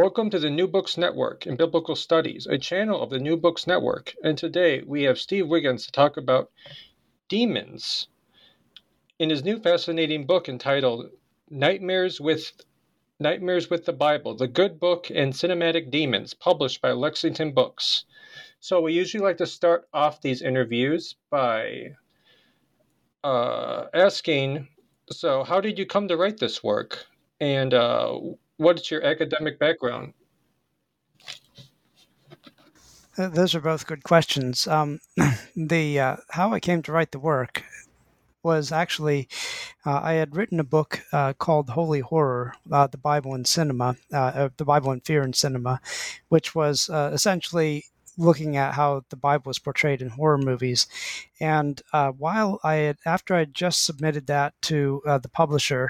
[0.00, 3.66] Welcome to the New Books Network in Biblical Studies, a channel of the New Books
[3.66, 4.14] Network.
[4.24, 6.50] And today we have Steve Wiggins to talk about
[7.28, 8.08] demons.
[9.18, 11.10] In his new fascinating book entitled
[11.50, 12.50] Nightmares with
[13.18, 18.06] Nightmares with the Bible: The Good Book and Cinematic Demons, published by Lexington Books.
[18.58, 21.96] So we usually like to start off these interviews by
[23.22, 24.66] uh, asking,
[25.10, 27.04] so how did you come to write this work?
[27.38, 28.18] And uh,
[28.60, 30.12] What's your academic background?
[33.16, 34.66] Uh, those are both good questions.
[34.66, 35.00] Um,
[35.56, 37.64] the uh, how I came to write the work
[38.42, 39.28] was actually
[39.86, 43.96] uh, I had written a book uh, called Holy Horror: uh, The Bible in Cinema,
[44.12, 45.80] uh, the Bible and Fear in Cinema,
[46.28, 47.86] which was essentially
[48.18, 50.86] looking at how the Bible was portrayed in horror movies.
[51.40, 51.80] And
[52.18, 55.88] while I had, after I had just submitted that to the publisher,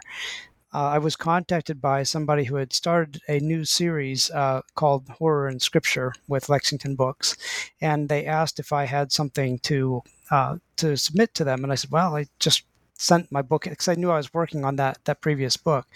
[0.73, 5.49] uh, I was contacted by somebody who had started a new series uh, called Horror
[5.49, 7.37] and Scripture with Lexington Books,
[7.81, 11.77] and they asked if I had something to uh, to submit to them, and I
[11.77, 12.63] said, "Well, I just
[13.01, 15.87] sent my book because I knew I was working on that that previous book.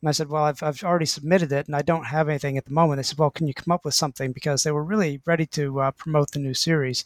[0.00, 2.64] And I said, "Well, I've I've already submitted it, and I don't have anything at
[2.64, 5.20] the moment." They said, "Well, can you come up with something?" Because they were really
[5.24, 7.04] ready to uh, promote the new series.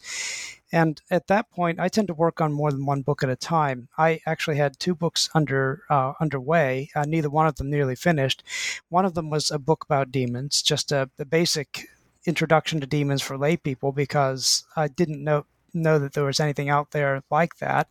[0.71, 3.35] And at that point, I tend to work on more than one book at a
[3.35, 3.89] time.
[3.95, 6.89] I actually had two books under uh, underway.
[6.95, 8.43] Uh, neither one of them nearly finished.
[8.89, 11.87] One of them was a book about demons, just a, a basic
[12.25, 16.69] introduction to demons for lay people because I didn't know know that there was anything
[16.69, 17.87] out there like that.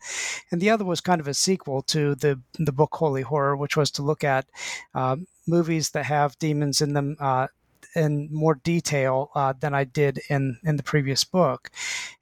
[0.50, 3.76] And the other was kind of a sequel to the the book Holy Horror, which
[3.76, 4.46] was to look at
[4.94, 7.16] um, movies that have demons in them.
[7.20, 7.48] Uh,
[7.94, 11.70] in more detail uh, than I did in in the previous book.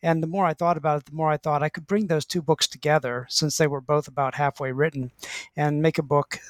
[0.03, 2.25] And the more I thought about it, the more I thought I could bring those
[2.25, 5.13] two books together since they were both about halfway written,
[5.57, 6.41] and make a book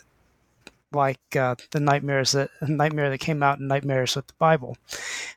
[0.93, 4.77] like uh, the nightmares that nightmare that came out in Nightmares with the Bible.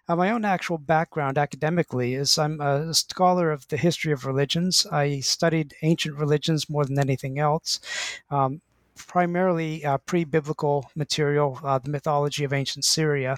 [0.07, 4.85] Uh, my own actual background academically is I'm a scholar of the history of religions.
[4.91, 7.79] I studied ancient religions more than anything else.
[8.29, 8.61] Um,
[8.95, 13.37] primarily uh, pre-biblical material, uh, the mythology of ancient Syria.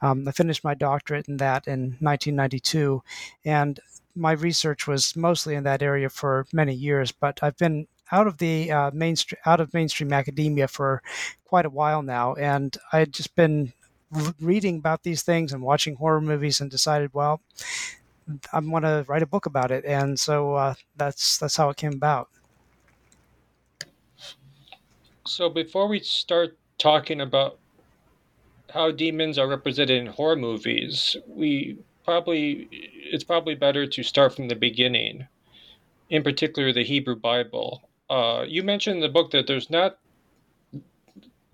[0.00, 3.02] Um, I finished my doctorate in that in 1992,
[3.44, 3.80] and
[4.14, 7.12] my research was mostly in that area for many years.
[7.12, 11.02] But I've been out of the uh, mainstream out of mainstream academia for
[11.44, 13.72] quite a while now, and I'd just been
[14.40, 17.40] reading about these things and watching horror movies, and decided, well,
[18.52, 21.76] I want to write a book about it, and so uh, that's that's how it
[21.76, 22.28] came about.
[25.26, 27.58] So before we start talking about
[28.70, 34.48] how demons are represented in horror movies, we probably it's probably better to start from
[34.48, 35.26] the beginning.
[36.10, 37.82] In particular, the Hebrew Bible.
[38.12, 39.98] Uh, you mentioned in the book that there's not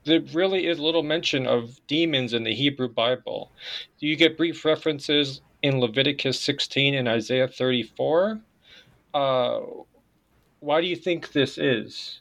[0.05, 3.53] there really is little mention of demons in the Hebrew Bible.
[4.01, 8.41] Do you get brief references in Leviticus 16 and Isaiah 34.
[9.15, 9.61] Uh,
[10.61, 12.21] why do you think this is?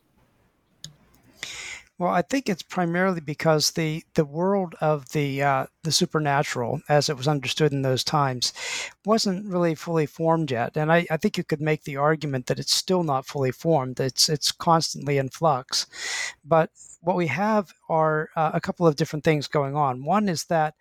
[2.00, 7.10] Well, I think it's primarily because the the world of the uh, the supernatural, as
[7.10, 8.54] it was understood in those times,
[9.04, 10.78] wasn't really fully formed yet.
[10.78, 14.00] And I, I think you could make the argument that it's still not fully formed.
[14.00, 15.88] It's it's constantly in flux.
[16.46, 16.70] But
[17.02, 20.06] what we have are uh, a couple of different things going on.
[20.06, 20.76] One is that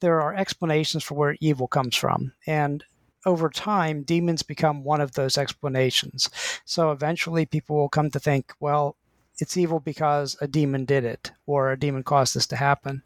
[0.00, 2.84] there are explanations for where evil comes from, and
[3.26, 6.28] over time, demons become one of those explanations.
[6.66, 8.96] So eventually, people will come to think, well,
[9.38, 13.02] it's evil because a demon did it or a demon caused this to happen.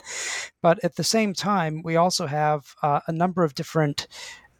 [0.62, 4.06] But at the same time, we also have uh, a number of different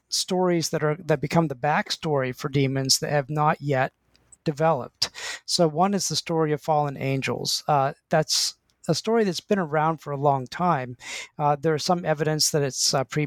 [0.09, 3.93] stories that are that become the backstory for demons that have not yet
[4.45, 5.11] developed.
[5.47, 7.65] So one is the story of fallen angels.
[7.67, 8.57] Uh, that's
[8.89, 10.97] a story that's been around for a long time.
[11.39, 13.27] Uh, there's some evidence that it's uh, pre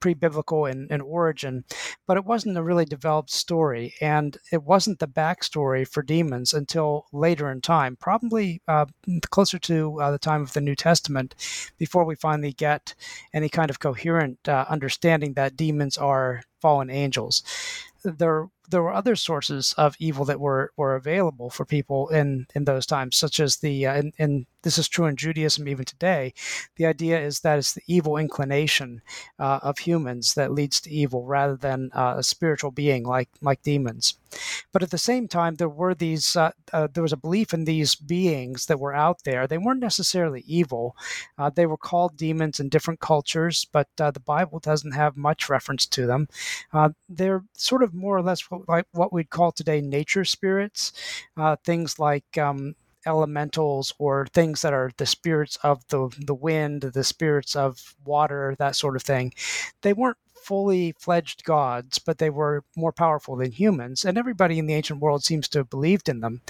[0.00, 1.64] pre biblical in, in origin,
[2.06, 7.06] but it wasn't a really developed story, and it wasn't the backstory for demons until
[7.12, 8.86] later in time, probably uh,
[9.30, 11.34] closer to uh, the time of the New Testament,
[11.78, 12.94] before we finally get
[13.34, 17.42] any kind of coherent uh, understanding that demons are fallen angels.
[18.04, 22.64] There there were other sources of evil that were, were available for people in, in
[22.64, 26.34] those times, such as the, uh, and, and this is true in Judaism even today.
[26.76, 29.02] The idea is that it's the evil inclination
[29.38, 33.62] uh, of humans that leads to evil rather than uh, a spiritual being like, like
[33.62, 34.18] demons.
[34.72, 37.64] But at the same time, there were these, uh, uh, there was a belief in
[37.64, 39.46] these beings that were out there.
[39.46, 40.96] They weren't necessarily evil.
[41.38, 45.86] Uh, they were called demons in different cultures, but the Bible doesn't have much reference
[45.86, 46.28] to them.
[47.08, 50.92] they're sort of more or less like what we'd call today nature spirits,
[51.36, 52.74] uh, things like um,
[53.06, 58.54] elementals or things that are the spirits of the the wind, the spirits of water,
[58.58, 59.32] that sort of thing.
[59.82, 64.66] They weren't fully fledged gods, but they were more powerful than humans, and everybody in
[64.66, 66.40] the ancient world seems to have believed in them.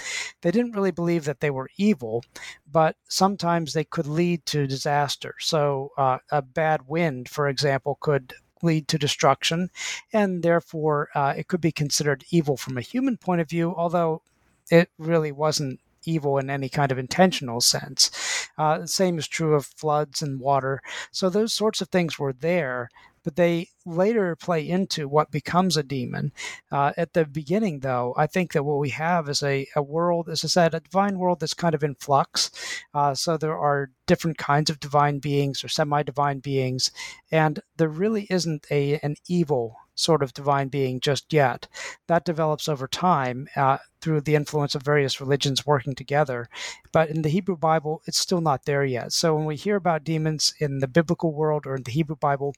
[0.40, 2.24] They didn't really believe that they were evil,
[2.70, 5.34] but sometimes they could lead to disaster.
[5.40, 9.70] So, uh, a bad wind, for example, could lead to destruction,
[10.12, 14.22] and therefore uh, it could be considered evil from a human point of view, although
[14.70, 18.10] it really wasn't evil in any kind of intentional sense.
[18.58, 20.80] Uh, the same is true of floods and water.
[21.10, 22.88] So those sorts of things were there,
[23.24, 26.32] but they later play into what becomes a demon.
[26.70, 30.28] Uh, at the beginning, though, I think that what we have is a, a world,
[30.28, 32.50] as I said, a divine world that's kind of in flux.
[32.94, 36.90] Uh, so there are different kinds of divine beings or semi divine beings,
[37.30, 41.68] and there really isn't a an evil sort of divine being just yet.
[42.06, 46.48] That develops over time uh, through the influence of various religions working together.
[46.92, 49.12] But in the Hebrew Bible, it's still not there yet.
[49.12, 52.54] So when we hear about demons in the biblical world or in the Hebrew Bible,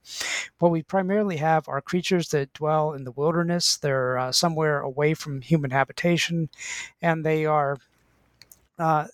[0.59, 3.77] what we primarily have are creatures that dwell in the wilderness.
[3.77, 6.49] They're uh, somewhere away from human habitation,
[7.03, 7.79] and they are
[8.79, 9.07] uh,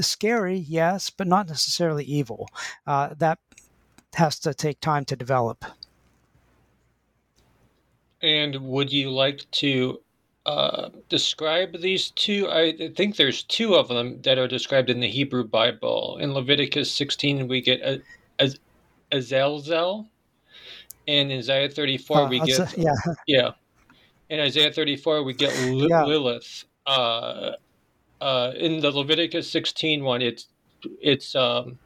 [0.00, 2.48] scary, yes, but not necessarily evil.
[2.86, 3.38] Uh, that
[4.14, 5.64] has to take time to develop.
[8.22, 10.00] And would you like to
[10.46, 12.48] uh, describe these two?
[12.50, 16.18] I think there's two of them that are described in the Hebrew Bible.
[16.20, 18.02] In Leviticus 16, we get a,
[18.38, 18.50] a,
[19.12, 20.08] Azazel,
[21.08, 22.92] and in Isaiah 34, uh, we get yeah,
[23.26, 23.50] yeah.
[24.28, 26.04] In Isaiah 34, we get yeah.
[26.04, 26.64] Lilith.
[26.86, 27.52] Uh,
[28.20, 30.46] uh, in the Leviticus 16 one, it's
[31.00, 31.78] it's um,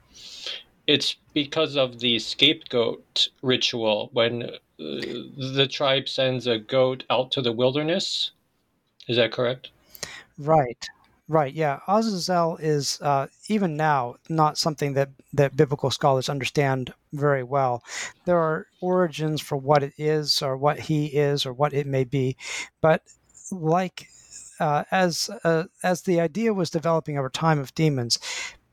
[0.86, 4.50] it's because of the scapegoat ritual when
[4.80, 8.30] the tribe sends a goat out to the wilderness.
[9.08, 9.70] Is that correct?
[10.38, 10.88] Right.
[11.28, 11.52] Right.
[11.54, 11.80] Yeah.
[11.86, 17.84] Azazel is uh, even now not something that that biblical scholars understand very well.
[18.24, 22.02] There are origins for what it is, or what he is, or what it may
[22.02, 22.36] be,
[22.80, 23.02] but
[23.52, 24.08] like
[24.58, 28.18] uh, as uh, as the idea was developing over time of demons,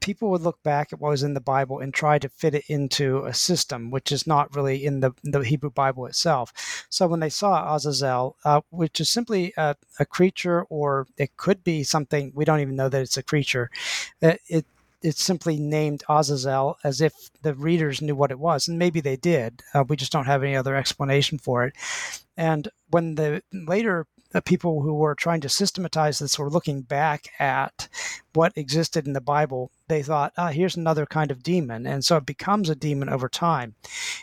[0.07, 2.63] people would look back at what was in the Bible and try to fit it
[2.69, 6.85] into a system, which is not really in the, the Hebrew Bible itself.
[6.89, 11.61] So when they saw Azazel, uh, which is simply a, a, creature, or it could
[11.61, 13.69] be something, we don't even know that it's a creature,
[14.21, 14.65] it, uh, it
[15.03, 19.17] it's simply named Azazel as if the readers knew what it was, and maybe they
[19.17, 19.61] did.
[19.73, 21.75] Uh, we just don't have any other explanation for it.
[22.37, 27.27] And when the later the people who were trying to systematize this were looking back
[27.39, 27.87] at
[28.33, 31.87] what existed in the Bible, they thought, ah, here's another kind of demon.
[31.87, 33.75] And so it becomes a demon over time.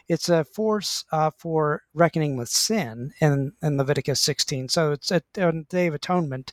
[0.08, 4.68] It's a force uh, for reckoning with sin in, in Leviticus 16.
[4.68, 6.52] So it's at, on Day of Atonement,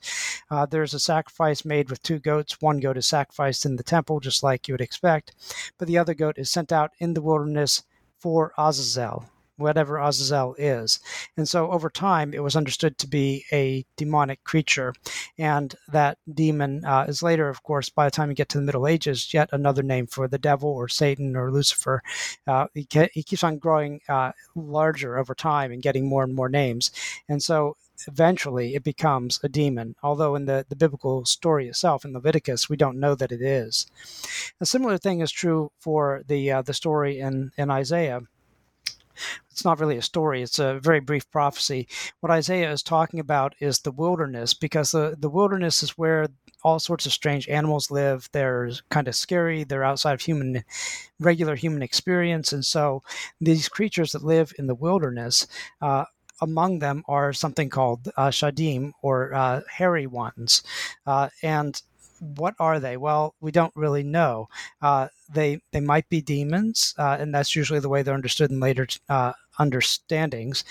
[0.49, 2.61] uh, there's a sacrifice made with two goats.
[2.61, 5.33] One goat is sacrificed in the temple, just like you would expect,
[5.77, 7.83] but the other goat is sent out in the wilderness
[8.19, 9.25] for Azazel,
[9.61, 10.99] whatever Azazel is.
[11.37, 14.93] And so over time, it was understood to be a demonic creature.
[15.37, 18.63] And that demon uh, is later, of course, by the time you get to the
[18.63, 22.01] Middle Ages, yet another name for the devil or Satan or Lucifer.
[22.47, 26.49] Uh, he, he, keeps on growing uh, larger over time and getting more and more
[26.49, 26.91] names.
[27.29, 27.77] And so
[28.07, 32.77] eventually it becomes a demon, although in the, the biblical story itself in Leviticus, we
[32.77, 33.87] don't know that it is.
[34.59, 38.21] A similar thing is true for the, uh, the story in, in Isaiah
[39.49, 41.87] it's not really a story, it's a very brief prophecy.
[42.19, 46.27] What Isaiah is talking about is the wilderness, because the, the wilderness is where
[46.63, 48.29] all sorts of strange animals live.
[48.31, 50.63] They're kind of scary, they're outside of human,
[51.19, 52.53] regular human experience.
[52.53, 53.01] And so
[53.39, 55.47] these creatures that live in the wilderness,
[55.81, 56.05] uh,
[56.39, 60.63] among them are something called uh, shadim or uh, hairy ones.
[61.05, 61.81] Uh, and
[62.21, 62.97] what are they?
[62.97, 64.47] Well, we don't really know.
[64.81, 68.59] Uh, they they might be demons, uh, and that's usually the way they're understood in
[68.59, 70.63] later uh, understandings.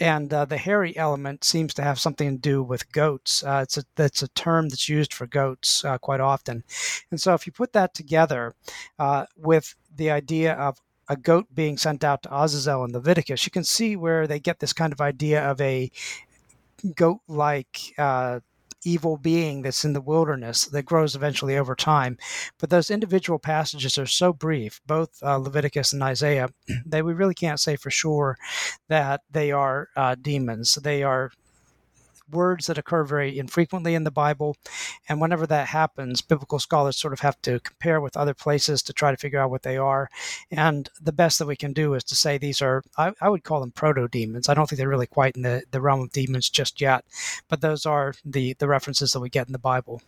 [0.00, 3.44] And uh, the hairy element seems to have something to do with goats.
[3.44, 6.64] Uh, it's a that's a term that's used for goats uh, quite often.
[7.12, 8.54] And so, if you put that together
[9.36, 13.62] with the idea of a goat being sent out to Azazel in Leviticus, you can
[13.62, 15.92] see where they get this kind of idea of a
[16.96, 17.94] goat-like
[18.84, 22.18] evil being that's in the wilderness that grows eventually over time.
[22.58, 26.48] But those individual passages are so brief, both uh, Leviticus and Isaiah,
[26.86, 28.36] that we really can't say for sure
[28.88, 30.74] that they are uh, demons.
[30.74, 31.30] They are
[32.30, 34.56] words that occur very infrequently in the Bible.
[35.08, 38.92] And whenever that happens, biblical scholars sort of have to compare with other places to
[38.92, 40.08] try to figure out what they are.
[40.50, 43.44] And the best that we can do is to say these are, I, I would
[43.44, 44.48] call them proto demons.
[44.48, 47.04] I don't think they're really quite in the, the realm of demons just yet,
[47.48, 50.02] but those are the, the references that we get in the Bible.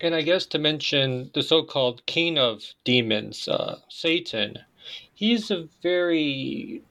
[0.00, 4.58] And I guess to mention the so called king of demons, uh, Satan,
[5.14, 6.82] he's a very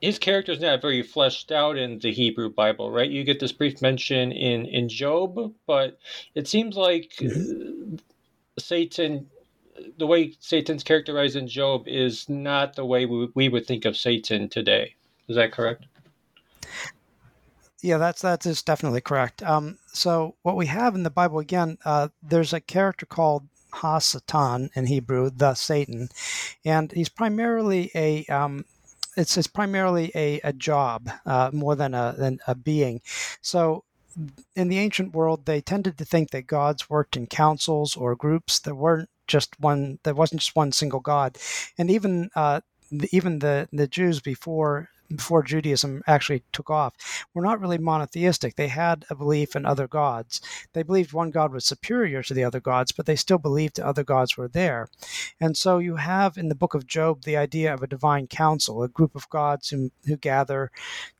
[0.00, 3.10] his character is not very fleshed out in the Hebrew Bible, right?
[3.10, 5.98] You get this brief mention in in Job, but
[6.34, 7.96] it seems like mm-hmm.
[8.58, 9.28] Satan,
[9.98, 13.96] the way Satan's characterized in Job, is not the way we, we would think of
[13.96, 14.94] Satan today.
[15.28, 15.86] Is that correct?
[17.82, 19.42] Yeah, that's that is definitely correct.
[19.42, 24.70] Um, so what we have in the Bible again, uh, there's a character called Ha-Satan
[24.74, 26.08] in Hebrew, the Satan,
[26.64, 28.64] and he's primarily a um,
[29.16, 33.00] it's, it's primarily a, a job uh, more than a, than a being.
[33.40, 33.84] So
[34.54, 38.58] in the ancient world, they tended to think that gods worked in councils or groups.
[38.60, 39.98] There weren't just one.
[40.04, 41.38] There wasn't just one single god,
[41.76, 42.60] and even uh,
[43.12, 48.56] even the the Jews before before Judaism actually took off, were not really monotheistic.
[48.56, 50.40] They had a belief in other gods.
[50.72, 54.04] They believed one god was superior to the other gods, but they still believed other
[54.04, 54.88] gods were there.
[55.40, 58.82] And so you have in the book of Job the idea of a divine council,
[58.82, 60.70] a group of gods who, who gather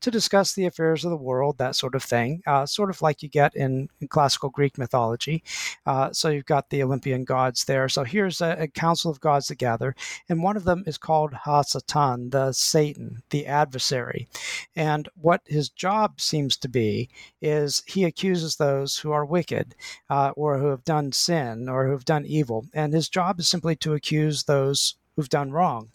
[0.00, 3.23] to discuss the affairs of the world, that sort of thing, uh, sort of like
[3.23, 5.43] you get in, in classical Greek mythology.
[5.85, 7.88] Uh, so you've got the Olympian gods there.
[7.88, 9.95] So here's a, a council of gods that gather,
[10.28, 14.26] and one of them is called Ha-Satan, the Satan, the adversary adversary.
[14.75, 17.11] And what his job seems to be
[17.42, 19.75] is he accuses those who are wicked
[20.09, 22.66] uh, or who have done sin or who have done evil.
[22.73, 25.90] And his job is simply to accuse those who've done wrong.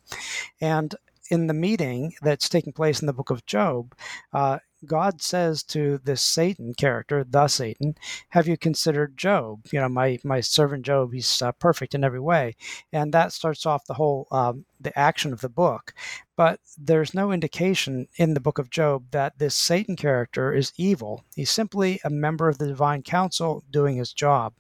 [0.59, 0.93] And
[1.31, 3.95] in the meeting that's taking place in the book of Job,
[4.31, 7.95] uh, God says to this Satan character, the Satan,
[8.29, 9.67] "Have you considered Job?
[9.71, 11.13] You know, my my servant Job.
[11.13, 12.55] He's uh, perfect in every way."
[12.91, 15.93] And that starts off the whole um, the action of the book.
[16.35, 21.23] But there's no indication in the book of Job that this Satan character is evil.
[21.35, 24.53] He's simply a member of the divine council doing his job.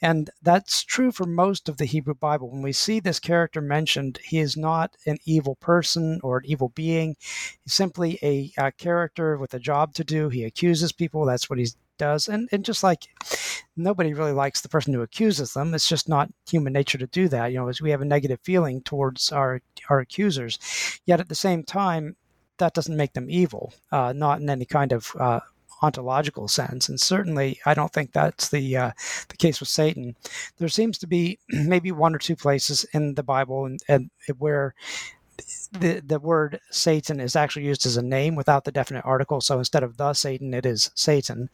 [0.00, 2.50] And that's true for most of the Hebrew Bible.
[2.50, 6.68] When we see this character mentioned, he is not an evil person or an evil
[6.68, 7.16] being.
[7.64, 10.28] He's simply a, a character with a job to do.
[10.28, 11.24] He accuses people.
[11.24, 11.66] That's what he
[11.98, 12.28] does.
[12.28, 13.08] And, and just like
[13.76, 17.28] nobody really likes the person who accuses them, it's just not human nature to do
[17.28, 17.52] that.
[17.52, 20.58] You know, as we have a negative feeling towards our, our accusers.
[21.06, 22.16] Yet at the same time,
[22.58, 25.40] that doesn't make them evil, uh, not in any kind of uh,
[25.82, 26.88] ontological sense.
[26.88, 28.90] And certainly, I don't think that's the uh,
[29.28, 30.16] the case with Satan.
[30.58, 34.74] There seems to be maybe one or two places in the Bible and, and where
[35.72, 39.40] the the word Satan is actually used as a name without the definite article.
[39.40, 41.50] So instead of the Satan, it is Satan.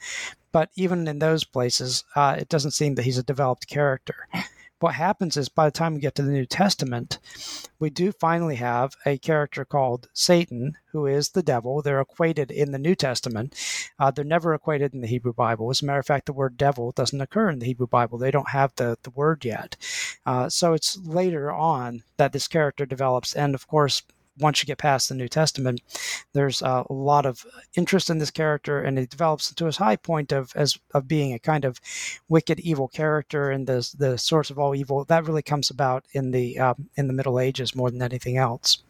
[0.53, 4.29] But even in those places, uh, it doesn't seem that he's a developed character
[4.81, 7.19] what happens is by the time we get to the New Testament,
[7.79, 11.81] we do finally have a character called Satan, who is the devil.
[11.81, 13.55] They're equated in the New Testament.
[13.99, 15.71] Uh, they're never equated in the Hebrew Bible.
[15.71, 18.19] As a matter of fact, the word devil doesn't occur in the Hebrew Bible.
[18.19, 19.77] They don't have the, the word yet.
[20.27, 23.35] Uh, so it's later on that this character develops.
[23.35, 24.03] And of course,
[24.39, 25.81] once you get past the New Testament,
[26.33, 27.45] there's a lot of
[27.77, 31.33] interest in this character, and it develops to his high point of as of being
[31.33, 31.81] a kind of
[32.29, 35.05] wicked, evil character and the the source of all evil.
[35.05, 38.83] That really comes about in the um, in the Middle Ages more than anything else.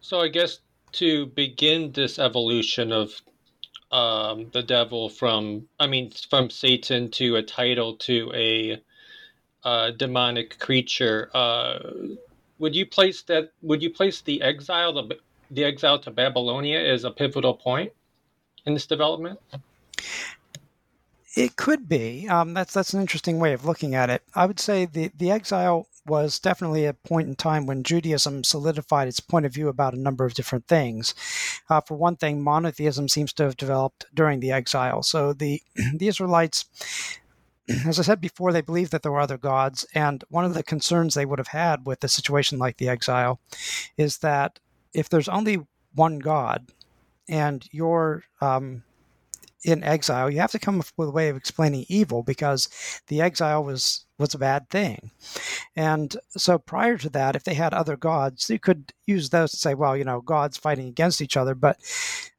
[0.00, 0.60] So I guess
[0.92, 3.20] to begin this evolution of
[3.90, 8.82] um, the devil from, I mean, from Satan to a title to a
[9.64, 11.30] uh, demonic creature.
[11.34, 11.78] Uh,
[12.58, 13.50] would you place that?
[13.62, 15.18] Would you place the exile, the,
[15.50, 17.92] the exile to Babylonia, as a pivotal point
[18.66, 19.40] in this development?
[21.36, 22.28] It could be.
[22.28, 24.22] Um, that's that's an interesting way of looking at it.
[24.34, 29.08] I would say the the exile was definitely a point in time when Judaism solidified
[29.08, 31.14] its point of view about a number of different things.
[31.70, 35.02] Uh, for one thing, monotheism seems to have developed during the exile.
[35.02, 35.62] So the
[35.94, 36.66] the Israelites
[37.86, 39.86] as I said before, they believed that there were other gods.
[39.94, 43.40] And one of the concerns they would have had with a situation like the exile
[43.96, 44.58] is that
[44.92, 45.58] if there's only
[45.94, 46.72] one God
[47.28, 48.82] and you're um,
[49.64, 52.68] in exile, you have to come up with a way of explaining evil because
[53.08, 55.10] the exile was was a bad thing.
[55.74, 59.56] And so prior to that, if they had other gods, you could use those to
[59.56, 61.56] say, well, you know, gods fighting against each other.
[61.56, 61.78] But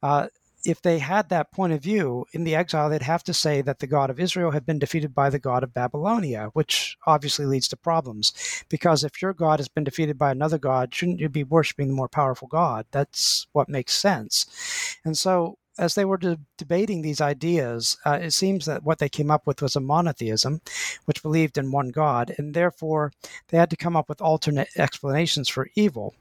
[0.01, 0.27] uh,
[0.65, 3.79] if they had that point of view in the exile, they'd have to say that
[3.79, 7.67] the God of Israel had been defeated by the God of Babylonia, which obviously leads
[7.69, 8.33] to problems.
[8.67, 11.93] Because if your God has been defeated by another God, shouldn't you be worshiping the
[11.93, 12.85] more powerful God?
[12.91, 14.97] That's what makes sense.
[15.05, 19.09] And so as they were de- debating these ideas, uh, it seems that what they
[19.09, 20.61] came up with was a monotheism,
[21.05, 23.11] which believed in one God, and therefore
[23.49, 26.15] they had to come up with alternate explanations for evil.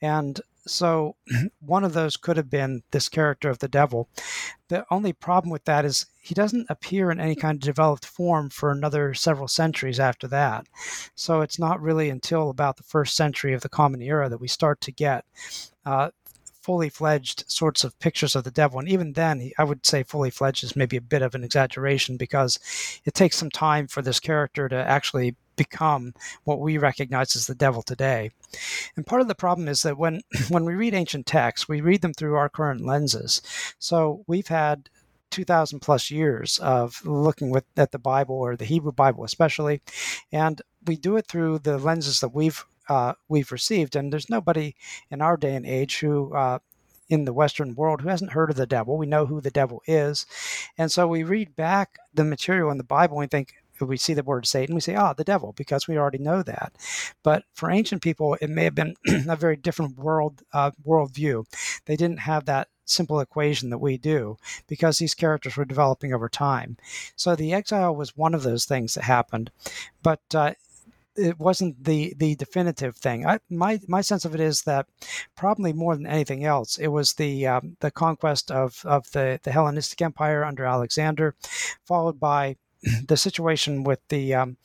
[0.00, 1.16] And so
[1.60, 4.08] one of those could have been this character of the devil.
[4.68, 8.50] The only problem with that is he doesn't appear in any kind of developed form
[8.50, 10.66] for another several centuries after that.
[11.14, 14.48] So it's not really until about the first century of the Common Era that we
[14.48, 15.24] start to get
[15.84, 16.10] uh,
[16.70, 18.78] fully fledged sorts of pictures of the devil.
[18.78, 22.16] And even then, I would say fully fledged is maybe a bit of an exaggeration
[22.16, 22.60] because
[23.04, 27.56] it takes some time for this character to actually become what we recognize as the
[27.56, 28.30] devil today.
[28.94, 32.02] And part of the problem is that when when we read ancient texts, we read
[32.02, 33.42] them through our current lenses.
[33.80, 34.88] So we've had
[35.32, 39.82] 2000 plus years of looking with, at the Bible or the Hebrew Bible especially,
[40.30, 43.96] and we do it through the lenses that we've uh, we've received.
[43.96, 44.74] And there's nobody
[45.10, 46.58] in our day and age who, uh,
[47.08, 48.98] in the Western world, who hasn't heard of the devil.
[48.98, 50.26] We know who the devil is.
[50.76, 54.22] And so we read back the material in the Bible and think, we see the
[54.22, 56.74] word Satan, we say, ah, the devil, because we already know that.
[57.22, 58.94] But for ancient people, it may have been
[59.26, 61.46] a very different world uh, worldview.
[61.86, 66.28] They didn't have that simple equation that we do because these characters were developing over
[66.28, 66.76] time.
[67.16, 69.50] So the exile was one of those things that happened.
[70.02, 70.52] But uh,
[71.20, 73.26] it wasn't the the definitive thing.
[73.26, 74.86] I, my my sense of it is that
[75.36, 79.52] probably more than anything else, it was the um, the conquest of of the the
[79.52, 81.34] Hellenistic Empire under Alexander,
[81.84, 82.56] followed by
[83.06, 84.56] the situation with the um,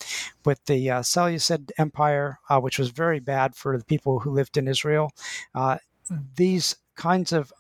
[0.46, 4.58] with the uh, Seleucid Empire, uh, which was very bad for the people who lived
[4.58, 5.12] in Israel.
[5.54, 5.78] Uh,
[6.36, 7.52] these kinds of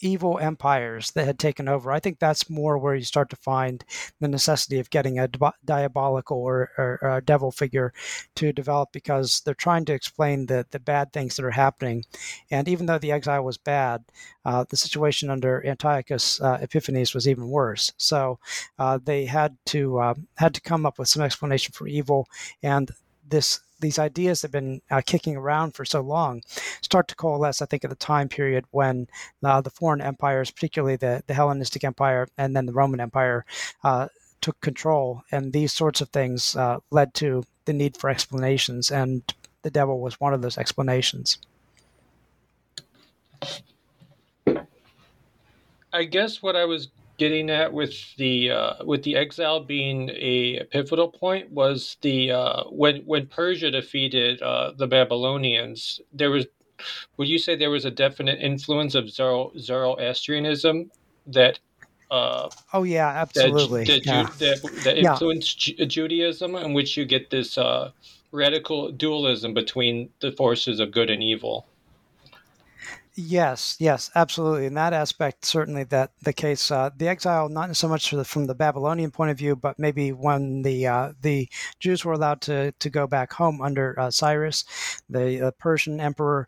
[0.00, 1.90] evil empires that had taken over.
[1.92, 3.84] I think that's more where you start to find
[4.20, 5.28] the necessity of getting a
[5.64, 7.92] diabolical or, or, or, devil figure
[8.36, 12.04] to develop because they're trying to explain the, the bad things that are happening.
[12.50, 14.04] And even though the exile was bad,
[14.44, 17.92] uh, the situation under Antiochus uh, Epiphanes was even worse.
[17.96, 18.38] So
[18.78, 22.28] uh, they had to uh, had to come up with some explanation for evil,
[22.62, 22.90] and
[23.28, 26.42] this these ideas have been uh, kicking around for so long
[26.82, 29.08] start to coalesce, I think, at the time period when
[29.44, 33.44] uh, the foreign empires, particularly the, the Hellenistic Empire and then the Roman Empire,
[33.84, 34.08] uh,
[34.40, 35.22] took control.
[35.30, 38.90] And these sorts of things uh, led to the need for explanations.
[38.90, 39.22] And
[39.62, 41.38] the devil was one of those explanations.
[45.92, 50.64] I guess what I was getting at with the uh, with the exile being a
[50.70, 56.46] pivotal point was the uh, when when Persia defeated uh, the Babylonians, there was
[57.16, 60.90] would you say there was a definite influence of Zoro, Zoroastrianism
[61.26, 61.58] that
[62.10, 63.84] uh, oh yeah, absolutely.
[63.84, 64.28] That, yeah.
[64.38, 65.84] that, that influenced yeah.
[65.84, 67.90] Judaism, in which you get this uh,
[68.32, 71.66] radical dualism between the forces of good and evil.
[73.20, 74.66] Yes, yes, absolutely.
[74.66, 76.70] In that aspect, certainly that the case.
[76.70, 80.12] Uh, the exile, not so much the, from the Babylonian point of view, but maybe
[80.12, 81.48] when the uh, the
[81.80, 84.64] Jews were allowed to to go back home under uh, Cyrus,
[85.10, 86.46] the Persian emperor.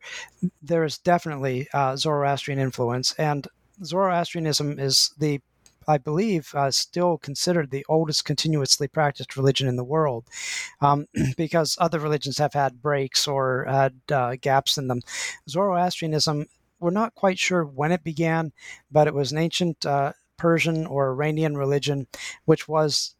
[0.62, 3.48] There is definitely uh, Zoroastrian influence, and
[3.82, 5.40] Zoroastrianism is the
[5.88, 10.24] I believe, uh, still considered the oldest continuously practiced religion in the world,
[10.80, 11.06] um,
[11.36, 15.00] because other religions have had breaks or had uh, gaps in them.
[15.48, 16.46] Zoroastrianism
[16.80, 18.52] we're not quite sure when it began,
[18.90, 22.06] but it was an ancient uh, Persian or Iranian religion,
[22.46, 23.14] which was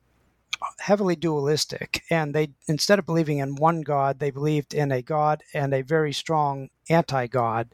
[0.79, 2.03] heavily dualistic.
[2.11, 5.83] And they, instead of believing in one God, they believed in a God and a
[5.83, 7.69] very strong anti God.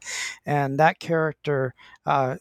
[0.45, 2.37] And that character, uh,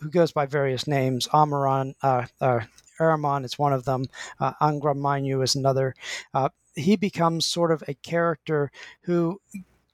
[0.00, 2.60] who goes by various names, Amaran, uh, uh,
[3.00, 4.06] Ahriman is one of them,
[4.40, 5.94] uh, Angra is another.
[6.32, 8.70] Uh, he becomes sort of a character
[9.02, 9.40] who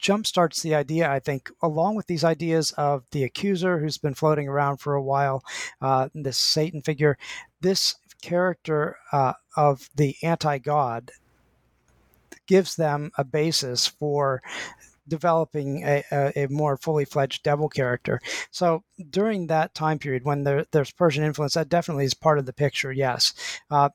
[0.00, 4.48] jumpstarts the idea, I think, along with these ideas of the accuser who's been floating
[4.48, 5.44] around for a while,
[5.80, 7.18] uh, this Satan figure,
[7.60, 11.10] this character uh, of the anti god
[12.46, 14.42] gives them a basis for
[15.06, 18.20] developing a, a, a, more fully fledged devil character.
[18.50, 22.46] So during that time period when there, there's Persian influence, that definitely is part of
[22.46, 23.34] the picture, yes.
[23.70, 23.90] Uh,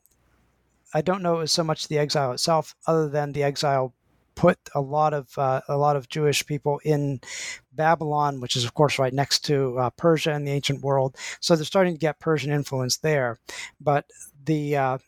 [0.94, 3.94] I don't know it was so much the exile itself, other than the exile
[4.36, 7.20] put a lot of uh, a lot of Jewish people in
[7.72, 11.16] Babylon, which is of course right next to uh, Persia in the ancient world.
[11.40, 13.38] So they're starting to get Persian influence there,
[13.80, 14.04] but
[14.44, 14.98] the uh,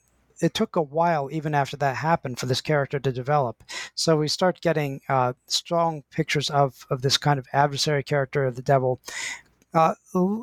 [0.41, 3.63] it took a while even after that happened for this character to develop.
[3.95, 8.57] So we start getting uh, strong pictures of of this kind of adversary character of
[8.57, 9.01] the devil.
[9.75, 9.95] Uh,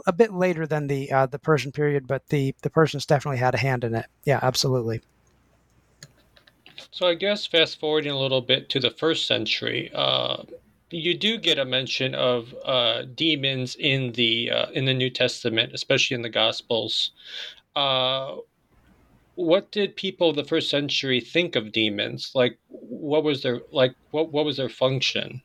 [0.06, 3.56] a bit later than the uh, the Persian period, but the the Persians definitely had
[3.56, 4.06] a hand in it.
[4.24, 5.02] Yeah, absolutely.
[6.92, 10.44] So I guess fast forwarding a little bit to the first century, uh,
[10.92, 15.74] you do get a mention of uh, demons in the uh, in the New Testament,
[15.74, 17.12] especially in the Gospels.
[17.76, 18.38] Uh,
[19.36, 22.32] what did people of the first century think of demons?
[22.34, 23.96] Like, what was their like?
[24.12, 25.42] What what was their function?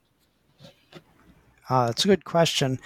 [1.69, 2.79] Uh, that's a good question.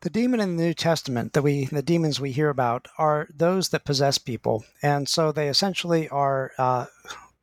[0.00, 3.68] The demon in the New Testament that we, the demons we hear about, are those
[3.68, 6.86] that possess people, and so they essentially are uh,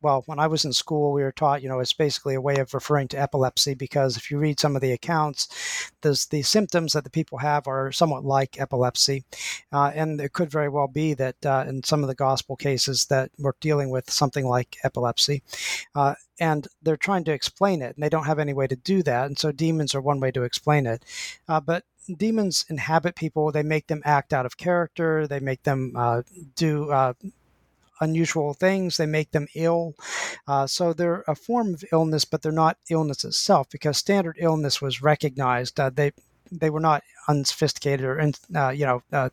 [0.02, 2.56] well, when I was in school, we were taught, you know, it's basically a way
[2.56, 6.92] of referring to epilepsy because if you read some of the accounts, the, the symptoms
[6.92, 9.24] that the people have are somewhat like epilepsy.
[9.72, 13.06] Uh, and it could very well be that uh, in some of the gospel cases
[13.06, 15.42] that we're dealing with something like epilepsy.
[15.94, 19.02] Uh, and they're trying to explain it, and they don't have any way to do
[19.02, 19.26] that.
[19.26, 21.04] And so demons are one way to explain it.
[21.46, 21.84] Uh, but
[22.16, 26.22] demons inhabit people, they make them act out of character, they make them uh,
[26.56, 27.12] do uh,
[28.00, 28.96] unusual things.
[28.96, 29.94] They make them ill.
[30.46, 34.80] Uh, so they're a form of illness, but they're not illness itself because standard illness
[34.80, 35.78] was recognized.
[35.78, 36.12] Uh, they
[36.52, 38.20] they were not unsophisticated or
[38.56, 39.28] uh, you know uh,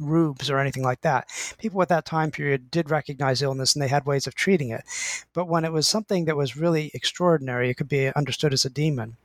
[0.00, 1.28] rubes or anything like that.
[1.58, 4.82] People at that time period did recognize illness and they had ways of treating it.
[5.32, 8.70] But when it was something that was really extraordinary, it could be understood as a
[8.70, 9.16] demon.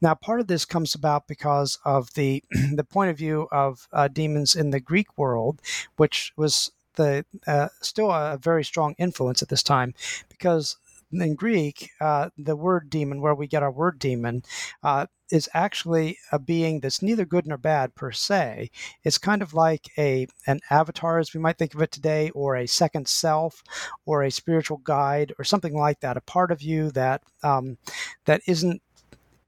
[0.00, 2.42] Now, part of this comes about because of the
[2.74, 5.60] the point of view of uh, demons in the Greek world,
[5.96, 9.94] which was the uh, still a very strong influence at this time
[10.28, 10.76] because
[11.12, 14.42] in Greek, uh, the word demon, where we get our word demon,
[14.82, 18.70] uh, is actually a being that's neither good nor bad per se.
[19.04, 22.56] It's kind of like a an avatar, as we might think of it today, or
[22.56, 23.62] a second self,
[24.06, 26.16] or a spiritual guide, or something like that.
[26.16, 27.78] A part of you that um,
[28.24, 28.82] that isn't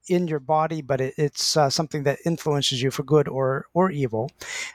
[0.07, 3.91] in your body, but it, it's uh, something that influences you for good or or
[3.91, 4.31] evil.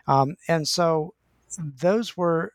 [0.07, 1.15] Um, and so
[1.59, 2.53] those were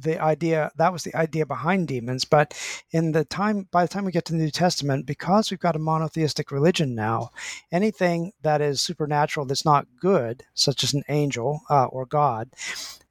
[0.00, 2.54] the idea that was the idea behind demons but
[2.92, 5.76] in the time by the time we get to the new testament because we've got
[5.76, 7.30] a monotheistic religion now
[7.72, 12.48] anything that is supernatural that's not good such as an angel uh, or god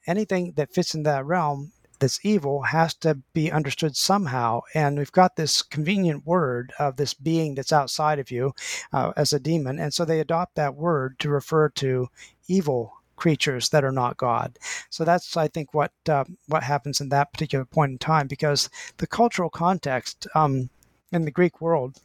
[0.07, 4.61] anything that fits in that realm that's evil has to be understood somehow.
[4.73, 8.53] And we've got this convenient word of this being that's outside of you
[8.91, 9.79] uh, as a demon.
[9.79, 12.07] And so they adopt that word to refer to
[12.47, 14.57] evil creatures that are not God.
[14.89, 18.69] So that's, I think, what uh, what happens in that particular point in time, because
[18.97, 20.69] the cultural context um,
[21.11, 21.99] in the Greek world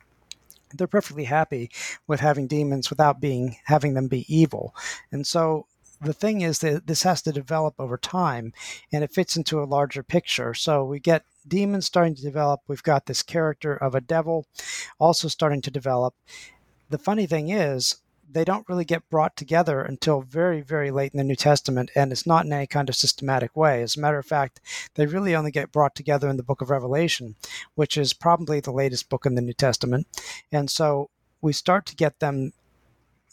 [0.75, 1.71] they're perfectly happy
[2.09, 4.75] with having demons without being having them be evil.
[5.13, 5.67] And so
[6.01, 8.53] the thing is that this has to develop over time
[8.93, 10.55] and it fits into a larger picture.
[10.55, 12.61] So we get demons starting to develop.
[12.67, 14.47] We've got this character of a devil
[14.99, 16.15] also starting to develop.
[16.91, 17.97] The funny thing is,
[18.31, 22.13] they don't really get brought together until very, very late in the New Testament, and
[22.13, 23.83] it's not in any kind of systematic way.
[23.83, 24.61] As a matter of fact,
[24.95, 27.37] they really only get brought together in the book of Revelation,
[27.75, 30.07] which is probably the latest book in the New Testament.
[30.51, 31.11] And so
[31.41, 32.53] we start to get them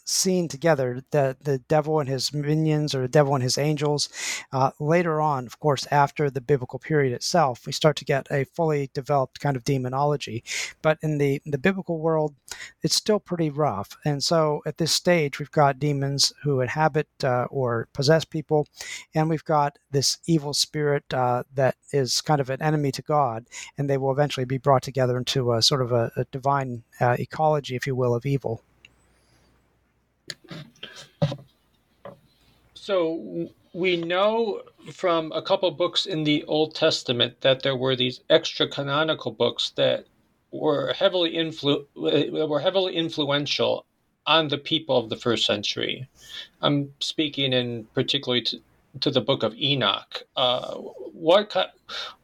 [0.04, 4.08] seen together the the devil and his minions or the devil and his angels.
[4.52, 8.44] Uh, later on of course after the biblical period itself we start to get a
[8.44, 10.44] fully developed kind of demonology.
[10.82, 12.34] But in the the biblical world
[12.82, 13.96] it's still pretty rough.
[14.04, 18.66] And so at this stage we've got demons who inhabit uh, or possess people
[19.14, 23.46] and we've got this evil spirit uh, that is kind of an enemy to god
[23.78, 27.16] and they will eventually be brought together into a sort of a, a divine uh,
[27.18, 28.62] ecology if you will of evil
[32.74, 38.20] so we know from a couple books in the Old Testament that there were these
[38.30, 40.06] extra canonical books that
[40.50, 41.86] were heavily influ-
[42.48, 43.84] were heavily influential
[44.26, 46.08] on the people of the first century.
[46.62, 48.60] I'm speaking in particularly to,
[49.00, 50.22] to the book of Enoch.
[50.36, 51.54] Uh, what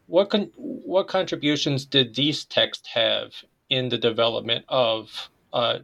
[0.07, 3.33] what con- what contributions did these texts have
[3.69, 5.79] in the development of uh,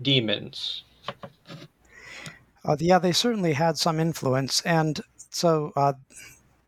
[0.00, 0.84] demons?
[2.64, 5.94] Uh, yeah, they certainly had some influence, and so uh,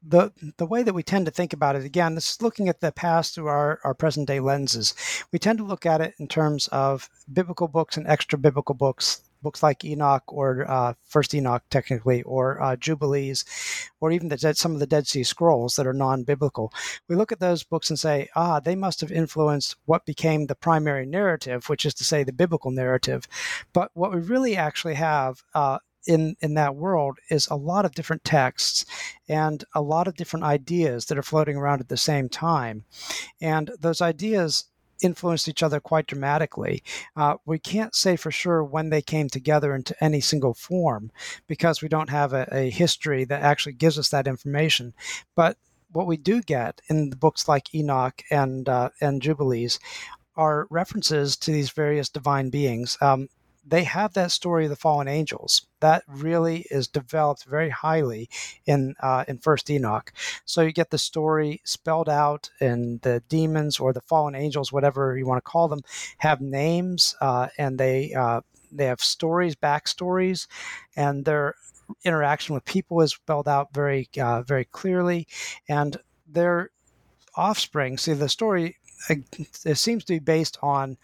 [0.06, 2.80] the the way that we tend to think about it again this is looking at
[2.80, 4.94] the past through our, our present day lenses.
[5.32, 9.22] We tend to look at it in terms of biblical books and extra biblical books
[9.44, 13.44] books like enoch or uh, first enoch technically or uh, jubilees
[14.00, 16.72] or even the some of the dead sea scrolls that are non-biblical.
[17.08, 20.54] We look at those books and say ah they must have influenced what became the
[20.66, 23.28] primary narrative which is to say the biblical narrative.
[23.72, 27.94] But what we really actually have uh, in in that world is a lot of
[27.94, 28.84] different texts
[29.28, 32.84] and a lot of different ideas that are floating around at the same time.
[33.40, 34.66] And those ideas
[35.02, 36.82] influenced each other quite dramatically.
[37.16, 41.10] Uh, we can't say for sure when they came together into any single form
[41.46, 44.94] because we don't have a, a history that actually gives us that information.
[45.34, 45.56] But
[45.92, 49.78] what we do get in the books like Enoch and uh, and Jubilees
[50.36, 52.98] are references to these various divine beings.
[53.00, 53.28] Um,
[53.66, 58.28] they have that story of the fallen angels that really is developed very highly
[58.66, 60.12] in uh, in First Enoch.
[60.44, 65.16] So you get the story spelled out, and the demons or the fallen angels, whatever
[65.16, 65.82] you want to call them,
[66.18, 70.46] have names, uh, and they uh, they have stories, backstories,
[70.96, 71.54] and their
[72.04, 75.26] interaction with people is spelled out very uh, very clearly,
[75.68, 75.96] and
[76.26, 76.70] their
[77.36, 77.98] offspring.
[77.98, 78.76] See, the story
[79.08, 80.96] it seems to be based on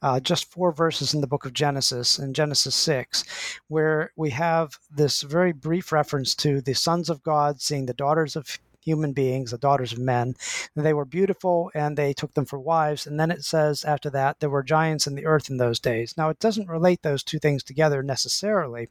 [0.00, 3.24] uh, just four verses in the book of Genesis, in Genesis 6,
[3.68, 8.36] where we have this very brief reference to the sons of God seeing the daughters
[8.36, 10.34] of human beings, the daughters of men.
[10.76, 13.06] And they were beautiful and they took them for wives.
[13.06, 16.14] And then it says after that, there were giants in the earth in those days.
[16.16, 18.88] Now, it doesn't relate those two things together necessarily,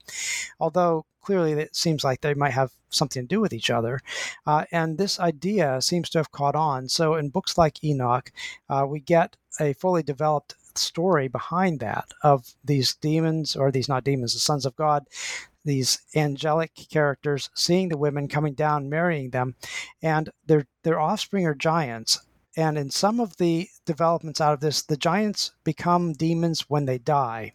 [0.59, 3.99] although clearly it seems like they might have something to do with each other.
[4.45, 6.89] Uh, and this idea seems to have caught on.
[6.89, 8.31] So in books like Enoch,
[8.69, 14.03] uh, we get a fully developed story behind that of these demons, or these not
[14.03, 15.05] demons, the sons of God,
[15.63, 19.55] these angelic characters seeing the women coming down, marrying them,
[20.01, 22.19] and their their offspring are giants.
[22.57, 26.97] And in some of the developments out of this, the giants become demons when they
[26.97, 27.53] die.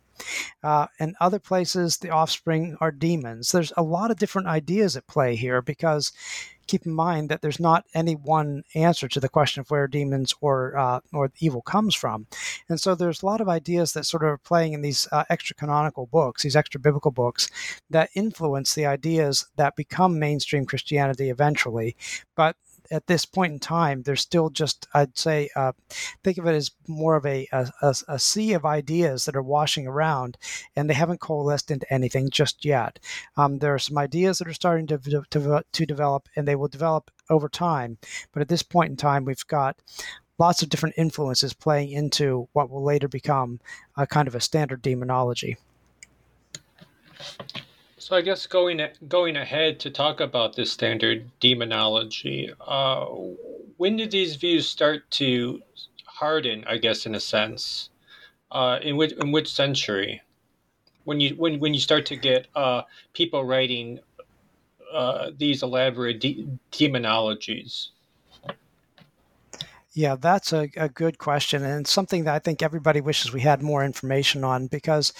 [0.62, 3.50] Uh, and other places, the offspring are demons.
[3.50, 6.12] There's a lot of different ideas at play here because
[6.66, 10.34] keep in mind that there's not any one answer to the question of where demons
[10.40, 12.26] or uh, or evil comes from,
[12.68, 15.24] and so there's a lot of ideas that sort of are playing in these uh,
[15.30, 17.50] extra canonical books, these extra biblical books,
[17.90, 21.96] that influence the ideas that become mainstream Christianity eventually.
[22.34, 22.56] But
[22.90, 25.72] at this point in time, there's still just, I'd say, uh,
[26.22, 29.86] think of it as more of a, a, a, sea of ideas that are washing
[29.86, 30.36] around,
[30.74, 32.98] and they haven't coalesced into anything just yet.
[33.36, 34.98] Um, there are some ideas that are starting to,
[35.30, 37.98] to, to develop, and they will develop over time.
[38.32, 39.76] But at this point in time, we've got
[40.38, 43.60] lots of different influences playing into what will later become
[43.96, 45.56] a kind of a standard demonology.
[48.06, 53.04] So I guess going going ahead to talk about this standard demonology, uh,
[53.78, 55.60] when did these views start to
[56.04, 56.62] harden?
[56.68, 57.90] I guess in a sense,
[58.52, 60.22] uh, in which in which century?
[61.02, 63.98] When you when when you start to get uh, people writing
[64.92, 67.88] uh, these elaborate de- demonologies.
[69.96, 73.62] Yeah, that's a, a good question, and something that I think everybody wishes we had
[73.62, 75.14] more information on because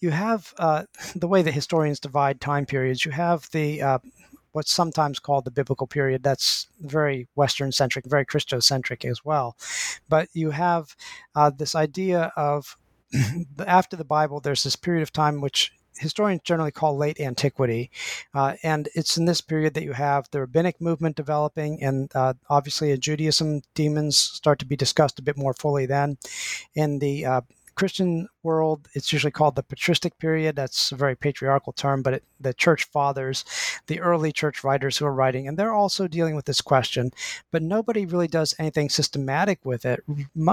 [0.00, 3.04] you have uh, the way that historians divide time periods.
[3.04, 3.98] You have the uh,
[4.52, 6.22] what's sometimes called the biblical period.
[6.22, 9.54] That's very Western centric, very Christocentric as well.
[10.08, 10.96] But you have
[11.34, 12.78] uh, this idea of
[13.66, 17.90] after the Bible, there's this period of time which historians generally call late antiquity.
[18.34, 22.34] Uh, and it's in this period that you have the rabbinic movement developing, and uh,
[22.48, 26.18] obviously in Judaism, demons start to be discussed a bit more fully then.
[26.74, 27.40] In the uh,
[27.74, 30.56] Christian world, it's usually called the patristic period.
[30.56, 33.44] That's a very patriarchal term, but it, the church fathers,
[33.86, 37.12] the early church writers who are writing, and they're also dealing with this question,
[37.50, 40.02] but nobody really does anything systematic with it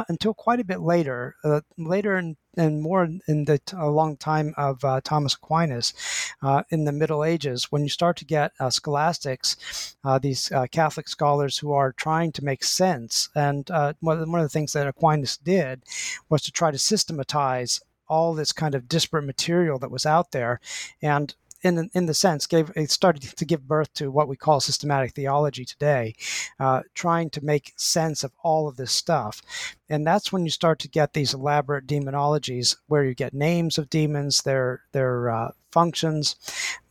[0.07, 1.35] until quite a bit later.
[1.43, 5.93] Uh, later in and more in the a long time of uh, Thomas Aquinas
[6.41, 10.67] uh, in the Middle Ages, when you start to get uh, scholastics, uh, these uh,
[10.71, 13.29] Catholic scholars who are trying to make sense.
[13.35, 15.83] And uh, one of the things that Aquinas did
[16.29, 20.59] was to try to systematize all this kind of disparate material that was out there
[21.01, 24.59] and in in the sense gave it started to give birth to what we call
[24.59, 26.15] systematic theology today,
[26.59, 29.41] uh, trying to make sense of all of this stuff,
[29.89, 33.89] and that's when you start to get these elaborate demonologies where you get names of
[33.89, 36.35] demons, their their uh, functions,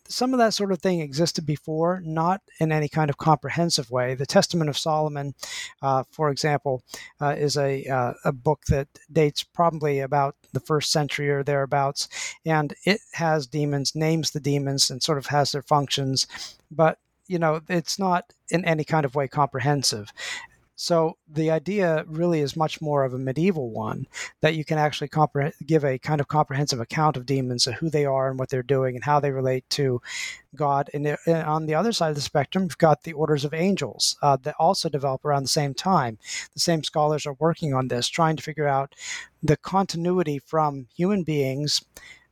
[0.09, 4.15] some of that sort of thing existed before, not in any kind of comprehensive way.
[4.15, 5.35] The Testament of Solomon,
[5.83, 6.83] uh, for example,
[7.21, 12.09] uh, is a, uh, a book that dates probably about the first century or thereabouts,
[12.45, 16.27] and it has demons, names the demons, and sort of has their functions.
[16.71, 20.13] But you know, it's not in any kind of way comprehensive.
[20.81, 24.07] So the idea really is much more of a medieval one
[24.43, 27.91] that you can actually compre- give a kind of comprehensive account of demons, of who
[27.91, 30.01] they are and what they're doing and how they relate to
[30.55, 30.89] God.
[30.95, 34.17] And, and on the other side of the spectrum, you've got the orders of angels
[34.23, 36.17] uh, that also develop around the same time.
[36.55, 38.95] The same scholars are working on this, trying to figure out
[39.43, 41.85] the continuity from human beings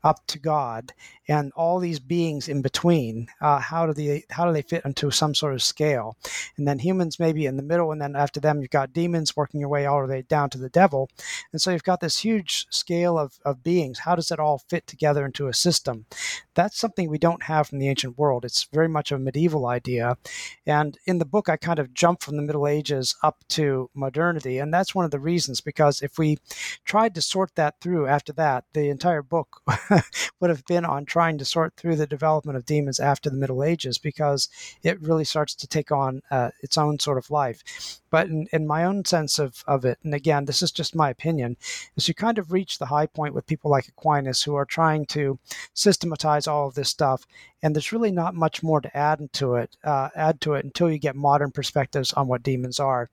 [0.04, 0.92] up to God
[1.28, 3.26] and all these beings in between.
[3.40, 6.16] Uh, how do they how do they fit into some sort of scale?
[6.56, 9.60] And then humans maybe in the middle, and then after them you've got demons working
[9.60, 11.10] your way all the way down to the devil.
[11.52, 14.00] And so you've got this huge scale of, of beings.
[14.00, 16.06] How does it all fit together into a system?
[16.54, 18.44] That's something we don't have from the ancient world.
[18.44, 20.16] It's very much a medieval idea.
[20.64, 24.58] And in the book, I kind of jump from the Middle Ages up to modernity.
[24.58, 26.38] And that's one of the reasons, because if we
[26.84, 29.60] tried to sort that through after that, the entire book
[30.40, 33.62] would have been on trying to sort through the development of demons after the Middle
[33.62, 34.48] Ages because
[34.82, 38.00] it really starts to take on uh, its own sort of life.
[38.10, 41.10] But in, in, my own sense of, of it, and again, this is just my
[41.10, 41.56] opinion,
[41.96, 45.06] is you kind of reach the high point with people like Aquinas who are trying
[45.06, 45.38] to
[45.74, 47.26] systematize all of this stuff,
[47.62, 50.90] and there's really not much more to add to it, uh, add to it until
[50.90, 53.10] you get modern perspectives on what demons are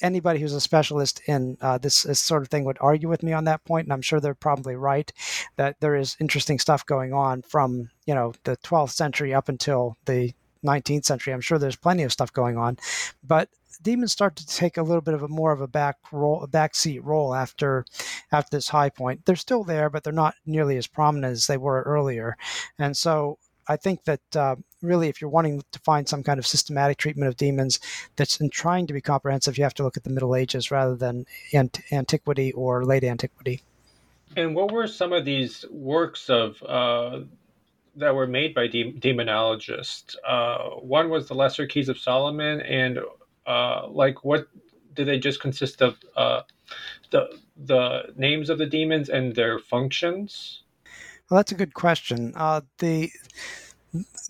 [0.00, 3.32] anybody who's a specialist in uh, this, this, sort of thing would argue with me
[3.32, 5.12] on that point, and I'm sure they're probably right
[5.56, 9.96] that there is interesting stuff going on from you know the 12th century up until
[10.04, 10.32] the
[10.64, 11.32] 19th century.
[11.32, 12.78] I'm sure there's plenty of stuff going on,
[13.22, 13.48] but
[13.82, 16.48] demons start to take a little bit of a more of a back role, a
[16.48, 17.84] backseat role after
[18.32, 19.24] after this high point.
[19.26, 22.36] They're still there, but they're not nearly as prominent as they were earlier,
[22.78, 26.46] and so I think that uh, really, if you're wanting to find some kind of
[26.46, 27.80] systematic treatment of demons
[28.16, 30.96] that's in trying to be comprehensive, you have to look at the Middle Ages rather
[30.96, 33.62] than ant- antiquity or late antiquity.
[34.36, 37.20] And what were some of these works of uh,
[37.96, 40.16] that were made by de- demonologists?
[40.26, 42.98] Uh, one was the Lesser Keys of Solomon, and
[43.46, 44.48] uh, like what
[44.94, 45.96] do they just consist of?
[46.16, 46.42] Uh,
[47.10, 50.63] the the names of the demons and their functions.
[51.34, 52.32] Well, that's a good question.
[52.36, 53.10] Uh, the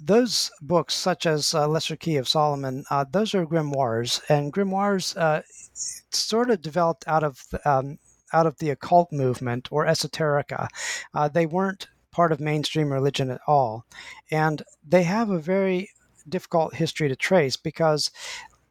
[0.00, 5.14] those books, such as uh, Lesser Key of Solomon, uh, those are grimoires, and grimoires
[5.18, 5.42] uh,
[6.10, 7.98] sort of developed out of um,
[8.32, 10.68] out of the occult movement or esoterica.
[11.12, 13.84] Uh, they weren't part of mainstream religion at all,
[14.30, 15.90] and they have a very
[16.26, 18.10] difficult history to trace because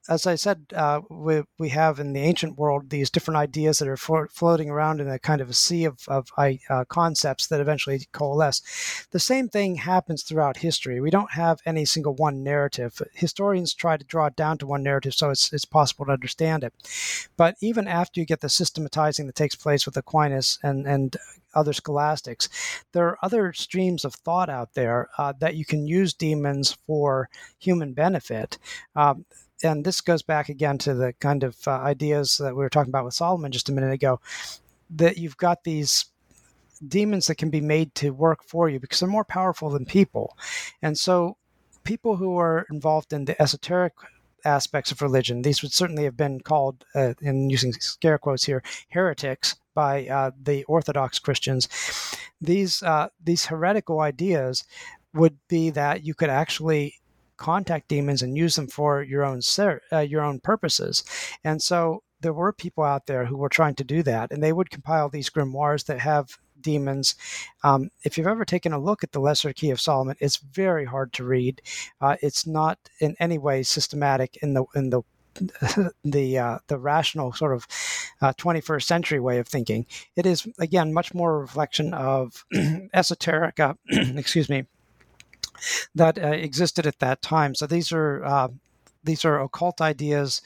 [0.09, 3.87] as I said, uh, we, we have in the ancient world these different ideas that
[3.87, 7.61] are flo- floating around in a kind of a sea of, of uh, concepts that
[7.61, 9.07] eventually coalesce.
[9.11, 10.99] The same thing happens throughout history.
[10.99, 13.01] We don't have any single one narrative.
[13.13, 16.63] Historians try to draw it down to one narrative so it's, it's possible to understand
[16.63, 16.73] it.
[17.37, 21.15] But even after you get the systematizing that takes place with Aquinas and, and
[21.55, 22.49] other scholastics.
[22.93, 27.29] There are other streams of thought out there uh, that you can use demons for
[27.59, 28.57] human benefit.
[28.95, 29.25] Um,
[29.63, 32.91] and this goes back again to the kind of uh, ideas that we were talking
[32.91, 34.19] about with Solomon just a minute ago,
[34.89, 36.05] that you've got these
[36.87, 40.37] demons that can be made to work for you because they're more powerful than people.
[40.81, 41.37] And so
[41.83, 43.93] people who are involved in the esoteric
[44.45, 48.61] aspects of religion, these would certainly have been called, uh, in using scare quotes here,
[48.89, 51.67] heretics by uh, the Orthodox Christians.
[52.41, 54.65] These uh, these heretical ideas
[55.13, 56.95] would be that you could actually
[57.43, 59.41] contact demons and use them for your own
[59.91, 61.03] uh, your own purposes.
[61.43, 64.53] And so there were people out there who were trying to do that, and they
[64.53, 67.15] would compile these grimoires that have demons.
[67.65, 70.85] Um, if you've ever taken a look at the Lesser Key of Solomon, it's very
[70.85, 71.61] hard to read.
[71.99, 75.01] Uh, it's not in any way systematic in the in the
[76.05, 77.67] the uh, the rational sort of
[78.21, 79.85] uh, 21st century way of thinking.
[80.15, 82.45] It is again much more a reflection of
[82.93, 84.63] esoteric, uh, excuse me,
[85.95, 87.55] that uh, existed at that time.
[87.55, 88.47] So these are uh,
[89.03, 90.41] these are occult ideas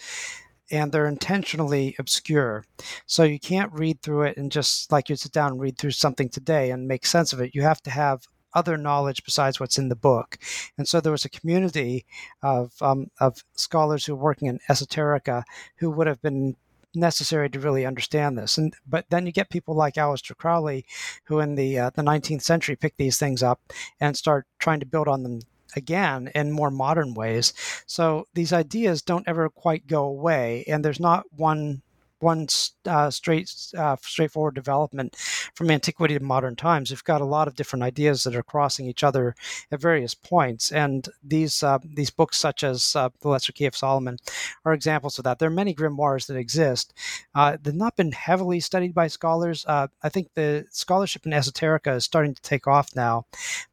[0.70, 2.66] and they're intentionally obscure.
[3.06, 5.92] So you can't read through it and just like you sit down and read through
[5.92, 7.56] something today and make sense of it.
[7.56, 10.38] You have to have other knowledge besides what's in the book.
[10.78, 12.06] And so there was a community
[12.42, 15.44] of, um, of scholars who were working in esoterica
[15.78, 16.56] who would have been
[16.96, 18.58] necessary to really understand this.
[18.58, 20.86] And but then you get people like Aleister Crowley,
[21.26, 23.62] who in the uh, the 19th century pick these things up
[24.00, 25.42] and start trying to build on them
[25.76, 27.54] again in more modern ways.
[27.86, 31.82] So these ideas don't ever quite go away, and there's not one
[32.20, 32.48] one
[32.88, 35.16] uh, straight uh, straightforward development
[35.54, 36.90] from antiquity to modern times.
[36.90, 39.36] We've got a lot of different ideas that are crossing each other
[39.72, 43.76] at various points, and these uh, these books, such as uh, the Lesser Key of
[43.76, 44.18] Solomon,
[44.66, 45.40] are examples of that.
[45.40, 46.94] There are many grimoires that exist.
[47.36, 49.66] Uh, they've not been heavily studied by scholars.
[49.68, 53.26] Uh, I think the scholarship in esoterica is starting to take off now,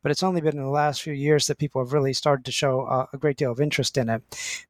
[0.03, 2.53] but it's only been in the last few years that people have really started to
[2.53, 4.23] show a great deal of interest in it.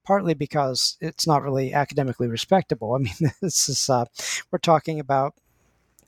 [0.04, 2.94] Partly because it's not really academically respectable.
[2.94, 4.04] I mean, this is uh,
[4.50, 5.34] we're talking about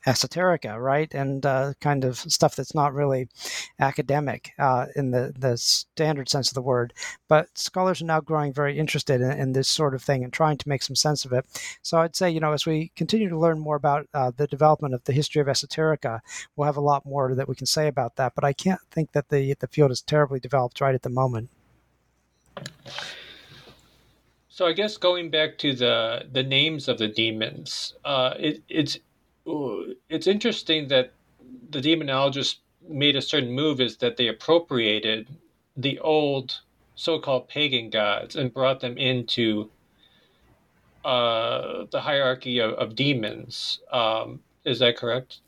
[0.06, 1.12] esoterica, right?
[1.12, 3.28] And uh, kind of stuff that's not really
[3.80, 6.94] academic uh, in the, the standard sense of the word.
[7.28, 10.58] But scholars are now growing very interested in, in, this sort of thing and trying
[10.58, 11.44] to make some sense of it.
[11.82, 14.94] So I'd say, you know, as we continue to learn more about uh, the development
[14.94, 16.20] of the history of esoterica,
[16.54, 18.34] we'll have a lot more that we can say about that.
[18.34, 21.50] But I can't think that the, the field is terribly developed right at the moment.
[24.56, 28.98] So I guess going back to the the names of the demons, uh, it, it's
[30.08, 31.12] it's interesting that
[31.68, 35.28] the demonologists made a certain move is that they appropriated
[35.76, 36.62] the old
[36.94, 39.68] so-called pagan gods and brought them into
[41.04, 43.80] uh, the hierarchy of, of demons.
[43.92, 45.40] Um, is that correct?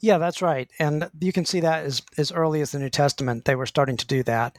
[0.00, 3.44] Yeah, that's right, and you can see that as as early as the New Testament,
[3.44, 4.58] they were starting to do that.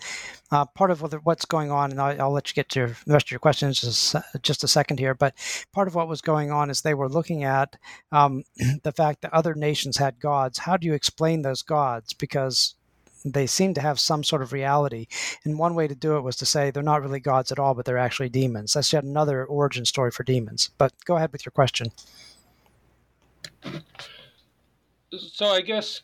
[0.52, 3.28] Uh, part of what's going on, and I'll, I'll, let you get to the rest
[3.28, 5.34] of your questions just, just a second here, but
[5.72, 7.76] part of what was going on is they were looking at
[8.12, 8.44] um,
[8.84, 10.60] the fact that other nations had gods.
[10.60, 12.14] How do you explain those gods?
[12.14, 12.76] Because
[13.26, 15.08] they seem to have some sort of reality.
[15.44, 17.74] And one way to do it was to say they're not really gods at all,
[17.74, 18.74] but they're actually demons.
[18.74, 20.70] That's yet another origin story for demons.
[20.78, 21.92] But go ahead with your question
[25.18, 26.02] so I guess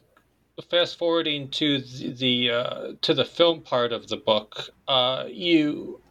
[0.69, 6.01] fast forwarding to the, the uh, to the film part of the book, uh, you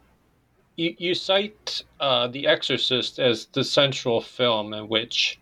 [0.79, 5.39] you, cite uh, The Exorcist as the central film in which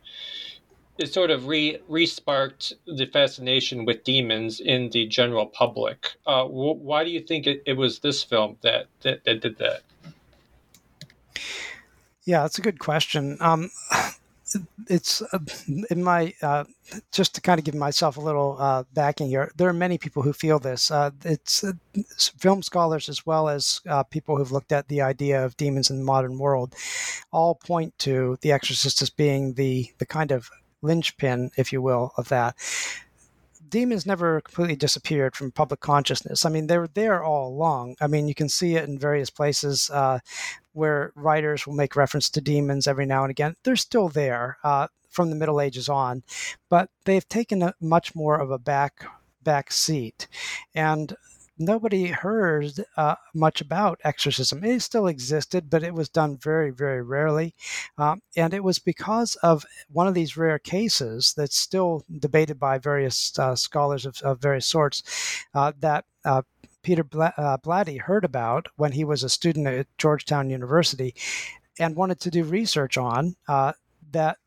[0.98, 6.16] it sort of re resparked the fascination with demons in the general public.
[6.26, 9.60] Uh, wh- why do you think it, it was this film that, that, that did
[9.60, 9.82] that?
[12.26, 13.38] Yeah, that's a good question.
[13.40, 13.70] Um,
[14.88, 15.40] it's uh,
[15.90, 16.64] in my uh,
[17.12, 19.52] just to kind of give myself a little uh, backing here.
[19.58, 20.92] There are many people who feel this.
[20.92, 21.74] Uh, it's, uh,
[22.40, 25.98] film scholars as well as uh, people who've looked at the idea of demons in
[25.98, 26.76] the modern world,
[27.32, 30.50] all point to The Exorcist as being the the kind of
[30.82, 32.56] linchpin, if you will, of that
[33.70, 36.46] demons never completely disappeared from public consciousness.
[36.46, 37.98] I mean, they were there all along.
[38.00, 39.90] I mean, you can see it in various places
[40.78, 43.56] where writers will make reference to demons every now and again.
[43.64, 46.24] They're still there uh, from the Middle Ages on,
[46.70, 49.06] but they've taken a much more of a back
[49.42, 50.28] back seat.
[50.76, 51.16] And
[51.58, 54.64] nobody heard uh, much about exorcism.
[54.64, 57.56] It still existed, but it was done very, very rarely.
[57.98, 62.78] Um, and it was because of one of these rare cases that's still debated by
[62.78, 65.02] various uh, scholars of, of, various sorts
[65.56, 66.06] uh, that.
[66.84, 71.16] Peter uh, Blatty heard about when he was a student at Georgetown University
[71.80, 73.74] and wanted to do research on uh,
[74.12, 74.38] that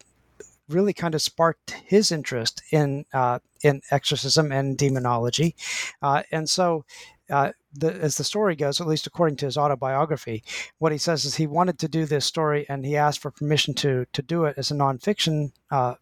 [0.69, 5.55] really kind of sparked his interest in uh, in exorcism and demonology,
[6.03, 6.85] uh, and so.
[7.29, 10.43] Uh, the, as the story goes, at least according to his autobiography,
[10.79, 13.73] what he says is he wanted to do this story and he asked for permission
[13.75, 15.95] to to do it as a nonfiction uh,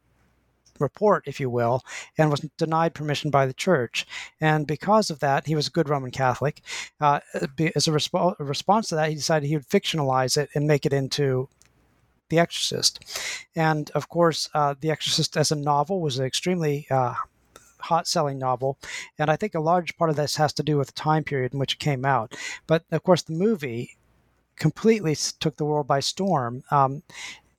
[0.80, 1.84] report, if you will,
[2.16, 4.06] and was denied permission by the church.
[4.40, 6.62] And because of that, he was a good Roman Catholic.
[7.00, 10.66] Uh, as a, resp- a, response to that, he decided he would fictionalize it and
[10.66, 11.48] make it into
[12.28, 13.00] the Exorcist.
[13.56, 17.14] And of course, uh, The Exorcist as a novel was an extremely uh,
[17.80, 18.78] hot selling novel.
[19.18, 21.52] And I think a large part of this has to do with the time period
[21.52, 22.36] in which it came out.
[22.66, 23.96] But of course, the movie
[24.56, 26.64] completely took the world by storm.
[26.70, 27.02] Um,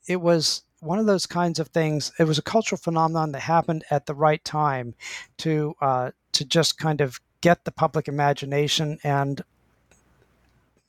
[0.07, 2.11] it was one of those kinds of things.
[2.19, 4.95] It was a cultural phenomenon that happened at the right time
[5.39, 9.43] to uh, to just kind of get the public imagination and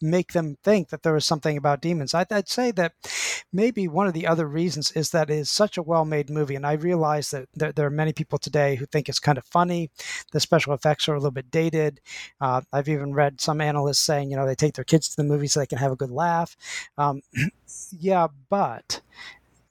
[0.03, 2.14] make them think that there was something about demons.
[2.14, 2.95] I'd, I'd, say that
[3.53, 6.55] maybe one of the other reasons is that it is such a well made movie.
[6.55, 9.45] And I realize that there, there, are many people today who think it's kind of
[9.45, 9.91] funny.
[10.32, 12.01] The special effects are a little bit dated.
[12.41, 15.24] Uh, I've even read some analysts saying, you know, they take their kids to the
[15.24, 16.57] movie so they can have a good laugh.
[16.97, 17.20] Um,
[17.99, 19.03] yeah, but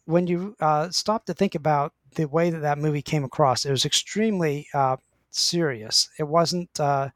[0.10, 3.72] when you uh, stop to think about the way that that movie came across, it
[3.72, 4.98] was extremely uh,
[5.30, 6.10] serious.
[6.18, 7.10] It wasn't, uh,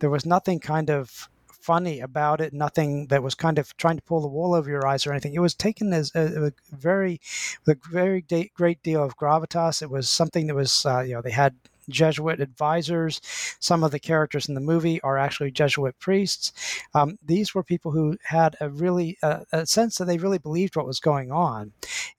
[0.00, 4.02] there was nothing kind of funny about it, nothing that was kind of trying to
[4.02, 5.32] pull the wool over your eyes or anything.
[5.32, 7.18] It was taken as a, a very,
[7.66, 8.22] a very
[8.54, 9.80] great deal of gravitas.
[9.80, 11.54] It was something that was, uh, you know, they had
[11.88, 13.20] Jesuit advisors.
[13.60, 16.52] Some of the characters in the movie are actually Jesuit priests.
[16.94, 20.76] Um, these were people who had a really uh, a sense that they really believed
[20.76, 21.72] what was going on,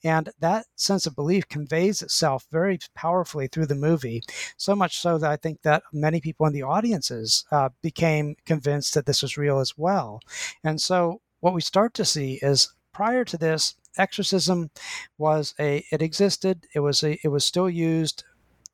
[0.03, 4.22] and that sense of belief conveys itself very powerfully through the movie.
[4.57, 8.93] So much so that I think that many people in the audiences uh, became convinced
[8.93, 10.22] that this was real as well.
[10.63, 14.70] And so what we start to see is prior to this, exorcism
[15.18, 16.66] was a it existed.
[16.74, 18.24] It was a it was still used.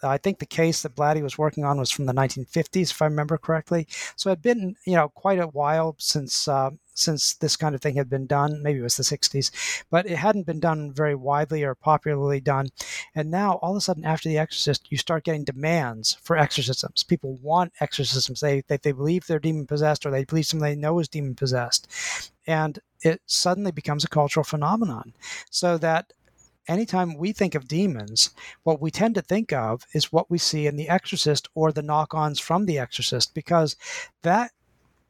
[0.04, 3.06] I think the case that Blatty was working on was from the 1950s, if I
[3.06, 3.88] remember correctly.
[4.16, 7.82] So it had been, you know, quite a while since uh, since this kind of
[7.82, 8.62] thing had been done.
[8.62, 12.70] Maybe it was the 60s, but it hadn't been done very widely or popularly done.
[13.16, 17.04] And now, all of a sudden, after The Exorcist, you start getting demands for exorcisms.
[17.04, 18.40] People want exorcisms.
[18.40, 21.36] They they, they believe they're demon possessed, or they believe something they know is demon
[21.36, 21.88] possessed,
[22.48, 25.14] and it suddenly becomes a cultural phenomenon.
[25.50, 26.14] So that
[26.68, 28.32] anytime we think of demons,
[28.64, 31.82] what we tend to think of is what we see in The Exorcist or the
[31.82, 33.76] knock ons from The Exorcist, because
[34.22, 34.52] that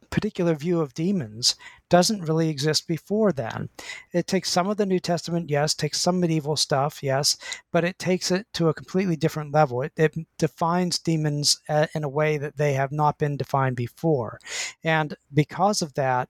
[0.10, 1.56] particular view of demons
[1.90, 3.70] doesn't really exist before then.
[4.12, 7.38] It takes some of the New Testament, yes, takes some medieval stuff, yes,
[7.72, 9.82] but it takes it to a completely different level.
[9.82, 14.40] It, it defines demons uh, in a way that they have not been defined before.
[14.84, 16.30] And because of that,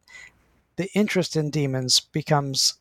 [0.77, 2.75] the interest in demons becomes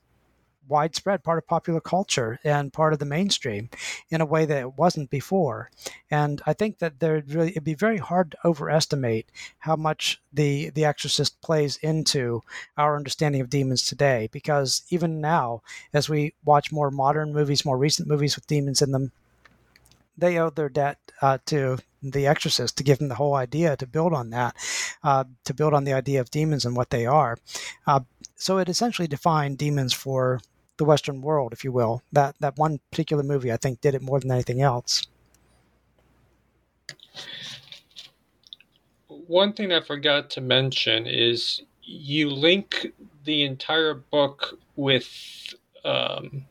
[0.70, 3.68] widespread part of popular culture and part of the mainstream
[4.08, 5.70] in a way that it wasn't before.
[6.10, 9.26] And I think that there really it'd be very hard to overestimate
[9.58, 12.42] how much the the Exorcist plays into
[12.78, 14.28] our understanding of demons today.
[14.32, 15.62] Because even now,
[15.92, 19.12] as we watch more modern movies, more recent movies with demons in them,
[20.16, 23.86] they owe their debt uh, to the Exorcist to give them the whole idea to
[23.86, 24.54] build on that,
[25.02, 27.36] uh, to build on the idea of demons and what they are.
[27.86, 28.00] Uh,
[28.36, 30.40] so it essentially defined demons for
[30.80, 32.02] the Western world, if you will.
[32.10, 35.06] That that one particular movie, I think, did it more than anything else.
[39.08, 42.92] One thing I forgot to mention is you link
[43.24, 45.54] the entire book with
[45.84, 46.46] um,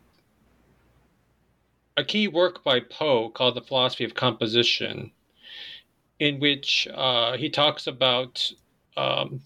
[1.98, 5.12] a key work by Poe called The Philosophy of Composition,
[6.20, 8.52] in which uh, he talks about,
[8.96, 9.42] um,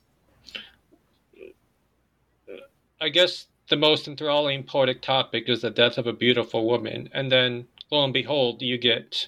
[3.00, 7.10] I guess, the most enthralling poetic topic is the death of a beautiful woman.
[7.12, 9.28] And then, lo and behold, you get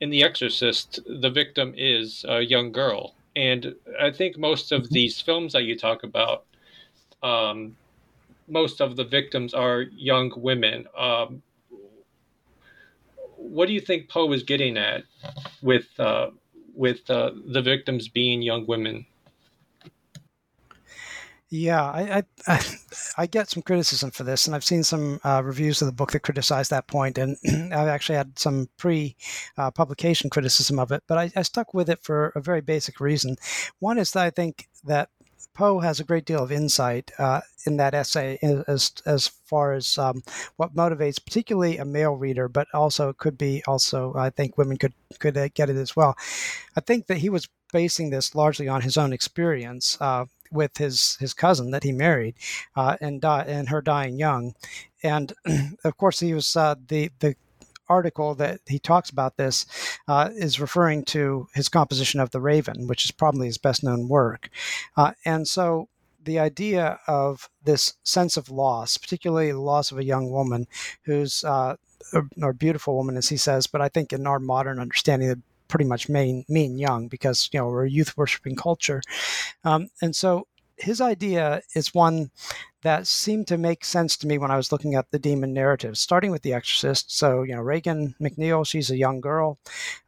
[0.00, 3.14] in The Exorcist, the victim is a young girl.
[3.36, 4.94] And I think most of mm-hmm.
[4.94, 6.46] these films that you talk about,
[7.22, 7.76] um,
[8.48, 10.86] most of the victims are young women.
[10.96, 11.42] Um,
[13.36, 15.04] what do you think Poe is getting at
[15.60, 16.30] with uh,
[16.74, 19.04] with uh, the victims being young women?
[21.50, 22.60] Yeah, I, I,
[23.18, 26.12] I get some criticism for this, and I've seen some uh, reviews of the book
[26.12, 27.38] that criticize that point, and
[27.72, 31.02] I've actually had some pre-publication uh, criticism of it.
[31.06, 33.36] But I, I, stuck with it for a very basic reason.
[33.78, 35.08] One is that I think that
[35.58, 38.38] Poe has a great deal of insight uh, in that essay
[38.68, 40.22] as as far as um,
[40.54, 44.76] what motivates particularly a male reader, but also it could be also I think women
[44.76, 46.16] could could uh, get it as well.
[46.76, 49.98] I think that he was basing this largely on his own experience.
[50.00, 52.34] Uh, with his his cousin that he married,
[52.74, 54.54] uh, and di- and her dying young,
[55.02, 55.34] and
[55.84, 57.36] of course he was uh, the the
[57.88, 59.66] article that he talks about this
[60.06, 64.08] uh, is referring to his composition of the Raven, which is probably his best known
[64.08, 64.50] work,
[64.96, 65.88] uh, and so.
[66.20, 70.66] The idea of this sense of loss, particularly the loss of a young woman
[71.04, 71.76] who's uh,
[72.42, 76.08] or beautiful woman, as he says, but I think in our modern understanding, pretty much
[76.08, 79.00] mean mean young because you know we're a youth worshiping culture,
[79.64, 82.30] um, and so his idea is one
[82.82, 85.98] that seemed to make sense to me when I was looking at the demon narrative,
[85.98, 87.10] starting with The Exorcist.
[87.10, 89.58] So, you know, Regan MacNeil, she's a young girl.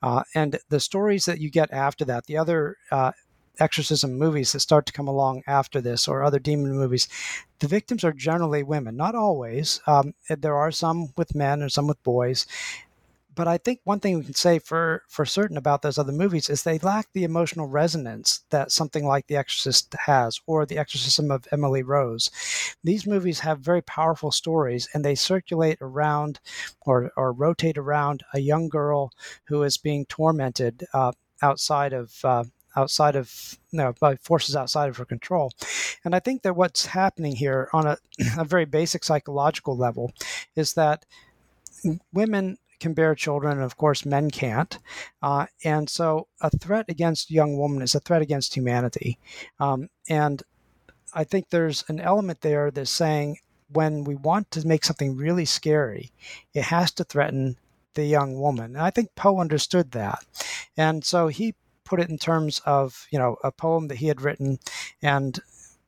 [0.03, 3.13] Uh, and the stories that you get after that, the other uh,
[3.59, 7.09] exorcism movies that start to come along after this, or other demon movies,
[7.59, 8.97] the victims are generally women.
[8.97, 9.81] Not always.
[9.87, 12.47] Um, there are some with men and some with boys
[13.41, 16.51] but I think one thing we can say for for certain about those other movies
[16.51, 21.31] is they lack the emotional resonance that something like The Exorcist has, or The Exorcism
[21.31, 22.29] of Emily Rose.
[22.85, 26.39] These movies have very powerful stories, and they circulate around
[26.83, 29.11] or or rotate around a young girl
[29.45, 32.23] who is being tormented uh, outside of.
[32.23, 32.45] Uh,
[32.77, 35.51] outside of you know, by forces outside of her control.
[36.05, 37.97] And I think that what's happening here on a,
[38.39, 40.13] a very basic psychological level
[40.55, 41.05] is that
[42.13, 44.79] women can bear children, and of course, men can't.
[45.23, 49.19] Uh, and so, a threat against young woman is a threat against humanity.
[49.59, 50.43] Um, and
[51.15, 53.39] I think there's an element there that's saying
[53.73, 56.11] when we want to make something really scary,
[56.55, 57.57] it has to threaten
[57.95, 58.77] the young woman.
[58.77, 60.25] And I think Poe understood that.
[60.77, 61.55] And so he
[61.85, 64.59] put it in terms of, you know, a poem that he had written
[65.03, 65.39] and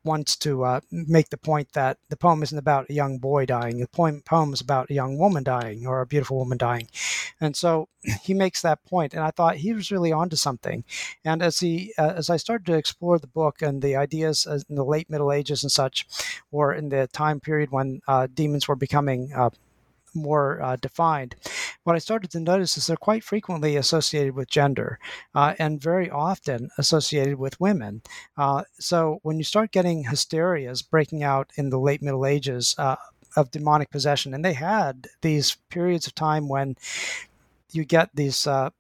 [0.05, 3.81] wants to uh, make the point that the poem isn't about a young boy dying.
[3.81, 6.89] The poem, poem is about a young woman dying or a beautiful woman dying.
[7.41, 7.89] And so
[8.23, 10.85] he makes that point, and I thought he was really onto something.
[11.25, 14.77] And as he, uh, as I started to explore the book and the ideas in
[14.77, 16.07] the late Middle Ages and such,
[16.51, 19.51] or in the time period when uh, demons were becoming uh,
[20.15, 21.35] more uh, defined,
[21.85, 24.99] what I started to notice is they're quite frequently associated with gender
[25.35, 28.03] uh, and very often associated with women.
[28.37, 32.97] Uh, so when you start getting hysterias breaking out in the late Middle Ages uh,
[33.37, 36.77] of demonic possession, and they had these periods of time when
[37.73, 38.71] you get these uh,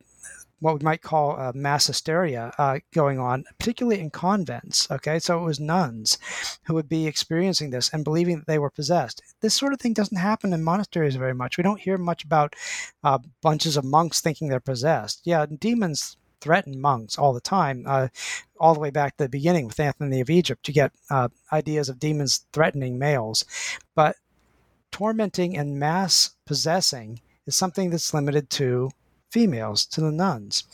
[0.63, 4.89] what we might call uh, mass hysteria uh, going on, particularly in convents.
[4.91, 6.19] Okay, so it was nuns
[6.65, 9.21] who would be experiencing this and believing that they were possessed.
[9.41, 11.59] This sort of thing doesn't happen in monasteries very much.
[11.59, 12.55] We don't hear much about
[13.03, 15.23] uh, bunches of monks thinking they're possessed.
[15.25, 18.09] Yeah, demons threaten monks all the time, uh,
[18.61, 20.69] all the way back to the beginning with Anthony of Egypt.
[20.69, 23.45] You get uh, ideas of demons threatening males,
[23.97, 24.15] but
[24.93, 28.91] tormenting and mass possessing is something that's limited to
[29.33, 30.64] females, to the nuns.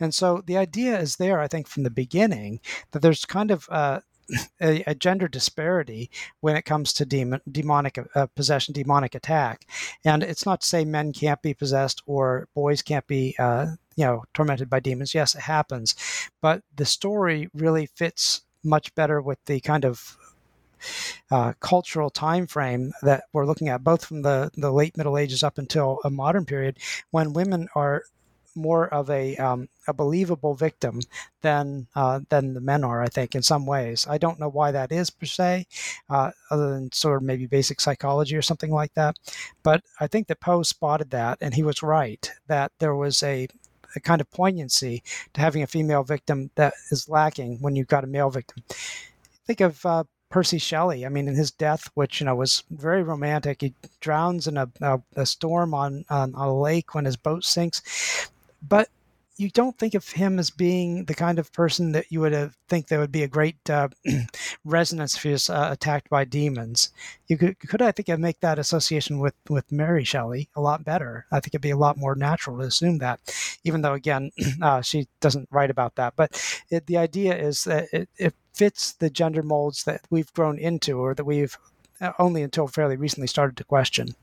[0.00, 2.60] And so the idea is there, I think, from the beginning
[2.90, 4.00] that there's kind of uh,
[4.60, 6.10] a, a, gender disparity
[6.40, 9.66] when it comes to demon, demonic uh, possession, demonic attack.
[10.04, 14.04] And it's not to say men can't be possessed or boys can't be, uh, you
[14.04, 15.14] know, tormented by demons.
[15.14, 15.94] Yes, it happens,
[16.40, 20.16] but the story really fits much better with the kind of
[21.30, 25.42] uh, cultural time frame that we're looking at, both from the, the late Middle Ages
[25.42, 26.78] up until a modern period,
[27.10, 28.02] when women are
[28.56, 31.00] more of a um, a believable victim
[31.42, 33.02] than uh, than the men are.
[33.02, 34.06] I think in some ways.
[34.08, 35.66] I don't know why that is per se,
[36.08, 39.16] uh, other than sort of maybe basic psychology or something like that.
[39.62, 43.46] But I think that Poe spotted that, and he was right that there was a
[43.94, 45.02] a kind of poignancy
[45.34, 48.62] to having a female victim that is lacking when you've got a male victim.
[49.46, 50.04] Think of uh,
[50.36, 51.06] Percy Shelley.
[51.06, 54.68] I mean, in his death, which you know was very romantic, he drowns in a,
[54.82, 58.28] a, a storm on, on a lake when his boat sinks.
[58.60, 58.90] But
[59.38, 62.54] you don't think of him as being the kind of person that you would have,
[62.68, 63.88] think there would be a great uh,
[64.66, 66.90] resonance if he was uh, attacked by demons.
[67.28, 71.24] You could, could, I think, make that association with, with Mary Shelley a lot better.
[71.32, 73.20] I think it'd be a lot more natural to assume that,
[73.64, 74.32] even though, again,
[74.62, 76.12] uh, she doesn't write about that.
[76.14, 80.98] But it, the idea is that it fits the gender molds that we've grown into
[80.98, 81.56] or that we've
[82.00, 84.16] uh, only until fairly recently started to question.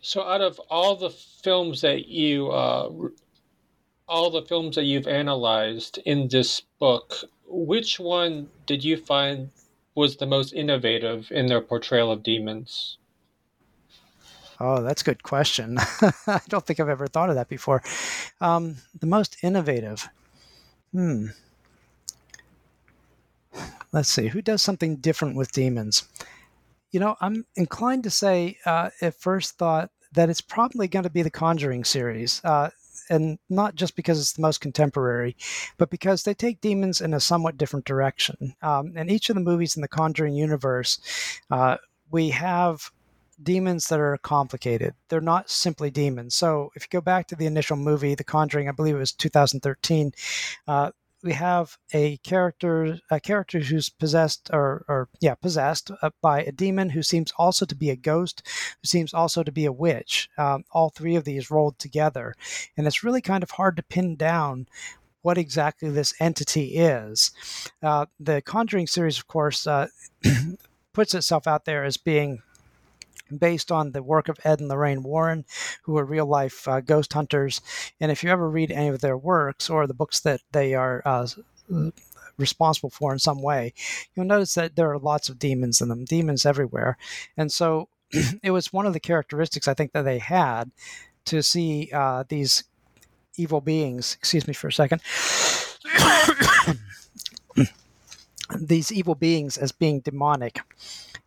[0.00, 2.90] So, out of all the films that you, uh,
[4.08, 7.16] all the films that you've analyzed in this book,
[7.46, 9.50] which one did you find
[9.94, 12.96] was the most innovative in their portrayal of demons?
[14.58, 15.78] Oh, that's a good question.
[16.26, 17.82] I don't think I've ever thought of that before.
[18.40, 20.08] Um, the most innovative.
[20.92, 21.26] Hmm.
[23.92, 24.28] Let's see.
[24.28, 26.08] Who does something different with demons?
[26.90, 31.10] You know, I'm inclined to say uh, at first thought that it's probably going to
[31.10, 32.40] be the Conjuring series.
[32.44, 32.70] Uh,
[33.08, 35.36] and not just because it's the most contemporary,
[35.78, 38.54] but because they take demons in a somewhat different direction.
[38.62, 41.00] Um, in each of the movies in the Conjuring universe,
[41.50, 41.76] uh,
[42.10, 42.90] we have
[43.42, 44.94] demons that are complicated.
[45.08, 46.34] They're not simply demons.
[46.34, 49.12] So if you go back to the initial movie, The Conjuring, I believe it was
[49.12, 50.12] 2013,
[50.68, 50.90] uh,
[51.22, 56.52] we have a character a character who's possessed or, or yeah possessed uh, by a
[56.52, 58.42] demon who seems also to be a ghost
[58.80, 62.34] who seems also to be a witch um, all three of these rolled together
[62.76, 64.66] and it's really kind of hard to pin down
[65.22, 67.32] what exactly this entity is
[67.82, 69.88] uh, the conjuring series of course uh,
[70.92, 72.42] puts itself out there as being
[73.38, 75.44] based on the work of Ed and Lorraine Warren,
[75.82, 77.60] who are real life uh, ghost hunters.
[78.00, 81.02] And if you ever read any of their works or the books that they are
[81.04, 81.26] uh,
[82.36, 83.72] responsible for in some way,
[84.14, 86.96] you'll notice that there are lots of demons in them, demons everywhere.
[87.36, 87.88] And so
[88.42, 90.70] it was one of the characteristics I think that they had
[91.26, 92.64] to see uh, these
[93.36, 94.16] evil beings.
[94.18, 95.00] Excuse me for a second.
[98.60, 100.60] these evil beings as being demonic.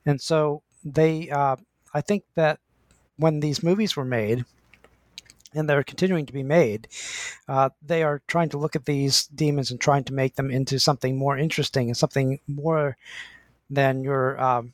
[0.06, 1.56] And so they uh,
[1.94, 2.60] I think that
[3.18, 4.46] when these movies were made,
[5.56, 6.88] and they're continuing to be made,
[7.48, 10.80] uh, they are trying to look at these demons and trying to make them into
[10.80, 12.98] something more interesting and something more
[13.70, 14.74] than your um,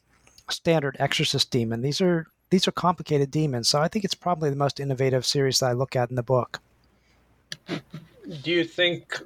[0.49, 1.81] standard exorcist demon.
[1.81, 5.59] These are these are complicated demons, so I think it's probably the most innovative series
[5.59, 6.59] that I look at in the book.
[7.67, 9.21] Do you think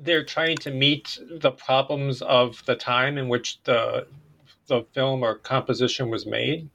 [0.00, 4.06] they're trying to meet the problems of the time in which the
[4.66, 6.68] the film or composition was made?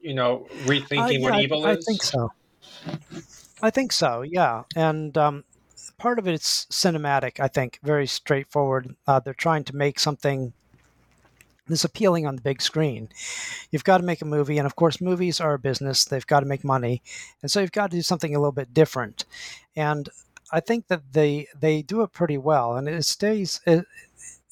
[0.00, 1.78] you know, rethinking uh, yeah, what evil I, is?
[1.78, 2.32] I think so.
[3.60, 4.22] I think so.
[4.22, 5.44] Yeah, and um,
[5.98, 7.40] part of it is cinematic.
[7.40, 8.94] I think very straightforward.
[9.06, 10.52] Uh, they're trying to make something
[11.66, 13.08] that's appealing on the big screen.
[13.70, 16.04] You've got to make a movie, and of course, movies are a business.
[16.04, 17.02] They've got to make money,
[17.42, 19.24] and so you've got to do something a little bit different.
[19.76, 20.08] And
[20.52, 23.60] I think that they they do it pretty well, and it stays.
[23.66, 23.84] It,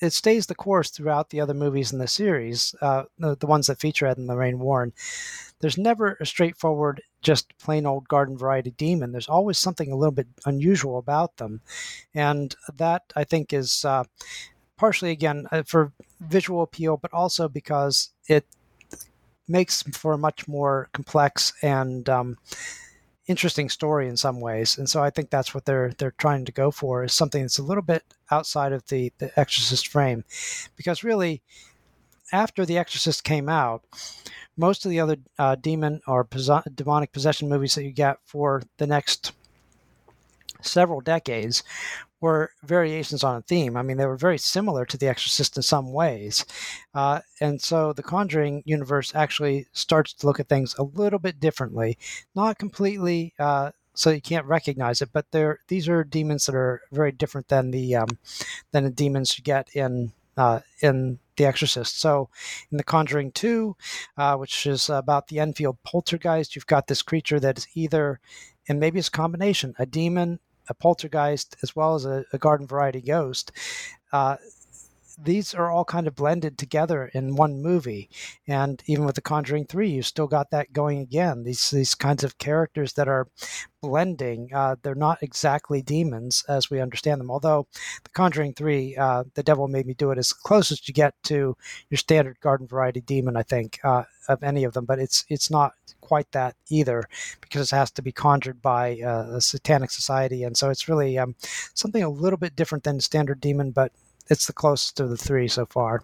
[0.00, 3.66] it stays the course throughout the other movies in the series, uh, the, the ones
[3.66, 4.92] that feature Ed and Lorraine Warren
[5.60, 9.12] there's never a straightforward, just plain old garden variety demon.
[9.12, 11.60] There's always something a little bit unusual about them.
[12.14, 14.04] And that, I think, is uh,
[14.76, 18.46] partially, again, uh, for visual appeal, but also because it
[19.48, 22.36] makes for a much more complex and um,
[23.26, 24.78] interesting story in some ways.
[24.78, 27.58] And so I think that's what they're they're trying to go for is something that's
[27.58, 30.24] a little bit outside of the the Exorcist frame,
[30.76, 31.42] because really,
[32.32, 33.82] after the Exorcist came out,
[34.56, 38.62] most of the other uh, demon or pos- demonic possession movies that you get for
[38.78, 39.32] the next
[40.66, 41.62] several decades
[42.20, 43.76] were variations on a theme.
[43.76, 46.44] I mean, they were very similar to The Exorcist in some ways.
[46.94, 51.40] Uh, and so the Conjuring universe actually starts to look at things a little bit
[51.40, 51.98] differently,
[52.34, 53.34] not completely.
[53.38, 57.48] Uh, so you can't recognize it, but they're these are demons that are very different
[57.48, 58.18] than the um,
[58.70, 61.98] than the demons you get in uh, in The Exorcist.
[61.98, 62.28] So,
[62.70, 63.76] in The Conjuring 2,
[64.16, 68.20] uh, which is about the Enfield poltergeist, you've got this creature that is either,
[68.68, 72.66] and maybe it's a combination, a demon, a poltergeist, as well as a, a garden
[72.66, 73.52] variety ghost.
[74.12, 74.36] Uh,
[75.18, 78.10] these are all kind of blended together in one movie.
[78.46, 81.44] And even with The Conjuring 3, you still got that going again.
[81.44, 83.28] These these kinds of characters that are
[83.80, 84.50] blending.
[84.52, 87.30] Uh, they're not exactly demons as we understand them.
[87.30, 87.66] Although
[88.04, 91.56] The Conjuring 3, uh, The Devil Made Me Do It, is closest you get to
[91.88, 94.84] your standard garden variety demon, I think, uh, of any of them.
[94.84, 97.04] But it's it's not quite that either
[97.40, 100.44] because it has to be conjured by uh, a satanic society.
[100.44, 101.34] And so it's really um,
[101.74, 103.92] something a little bit different than standard demon, but
[104.28, 106.02] it's the closest of the three so far.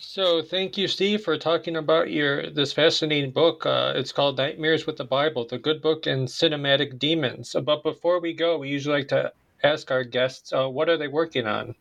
[0.00, 3.64] So thank you, Steve, for talking about your this fascinating book.
[3.64, 7.54] Uh, it's called Nightmares with the Bible: The Good Book and Cinematic Demons.
[7.54, 9.32] Uh, but before we go, we usually like to
[9.62, 11.74] ask our guests, uh, what are they working on?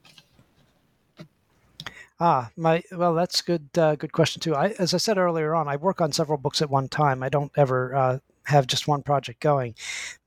[2.19, 3.69] Ah, my well, that's good.
[3.77, 4.53] Uh, good question too.
[4.53, 7.23] I, as I said earlier on, I work on several books at one time.
[7.23, 8.19] I don't ever uh,
[8.49, 9.75] have just one project going.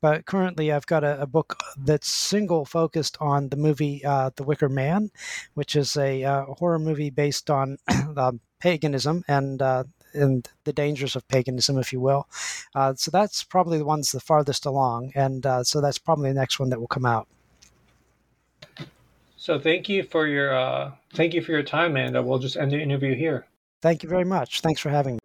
[0.01, 4.45] But currently, I've got a, a book that's single focused on the movie uh, The
[4.45, 5.11] Wicker Man,
[5.55, 7.79] which is a uh, horror movie based on
[8.17, 12.29] um, paganism and uh, and the dangers of paganism, if you will.
[12.75, 16.39] Uh, so that's probably the ones the farthest along, and uh, so that's probably the
[16.39, 17.27] next one that will come out.
[19.37, 22.73] So thank you for your uh, thank you for your time, and we'll just end
[22.73, 23.47] the interview here.
[23.81, 24.61] Thank you very much.
[24.61, 25.19] Thanks for having me.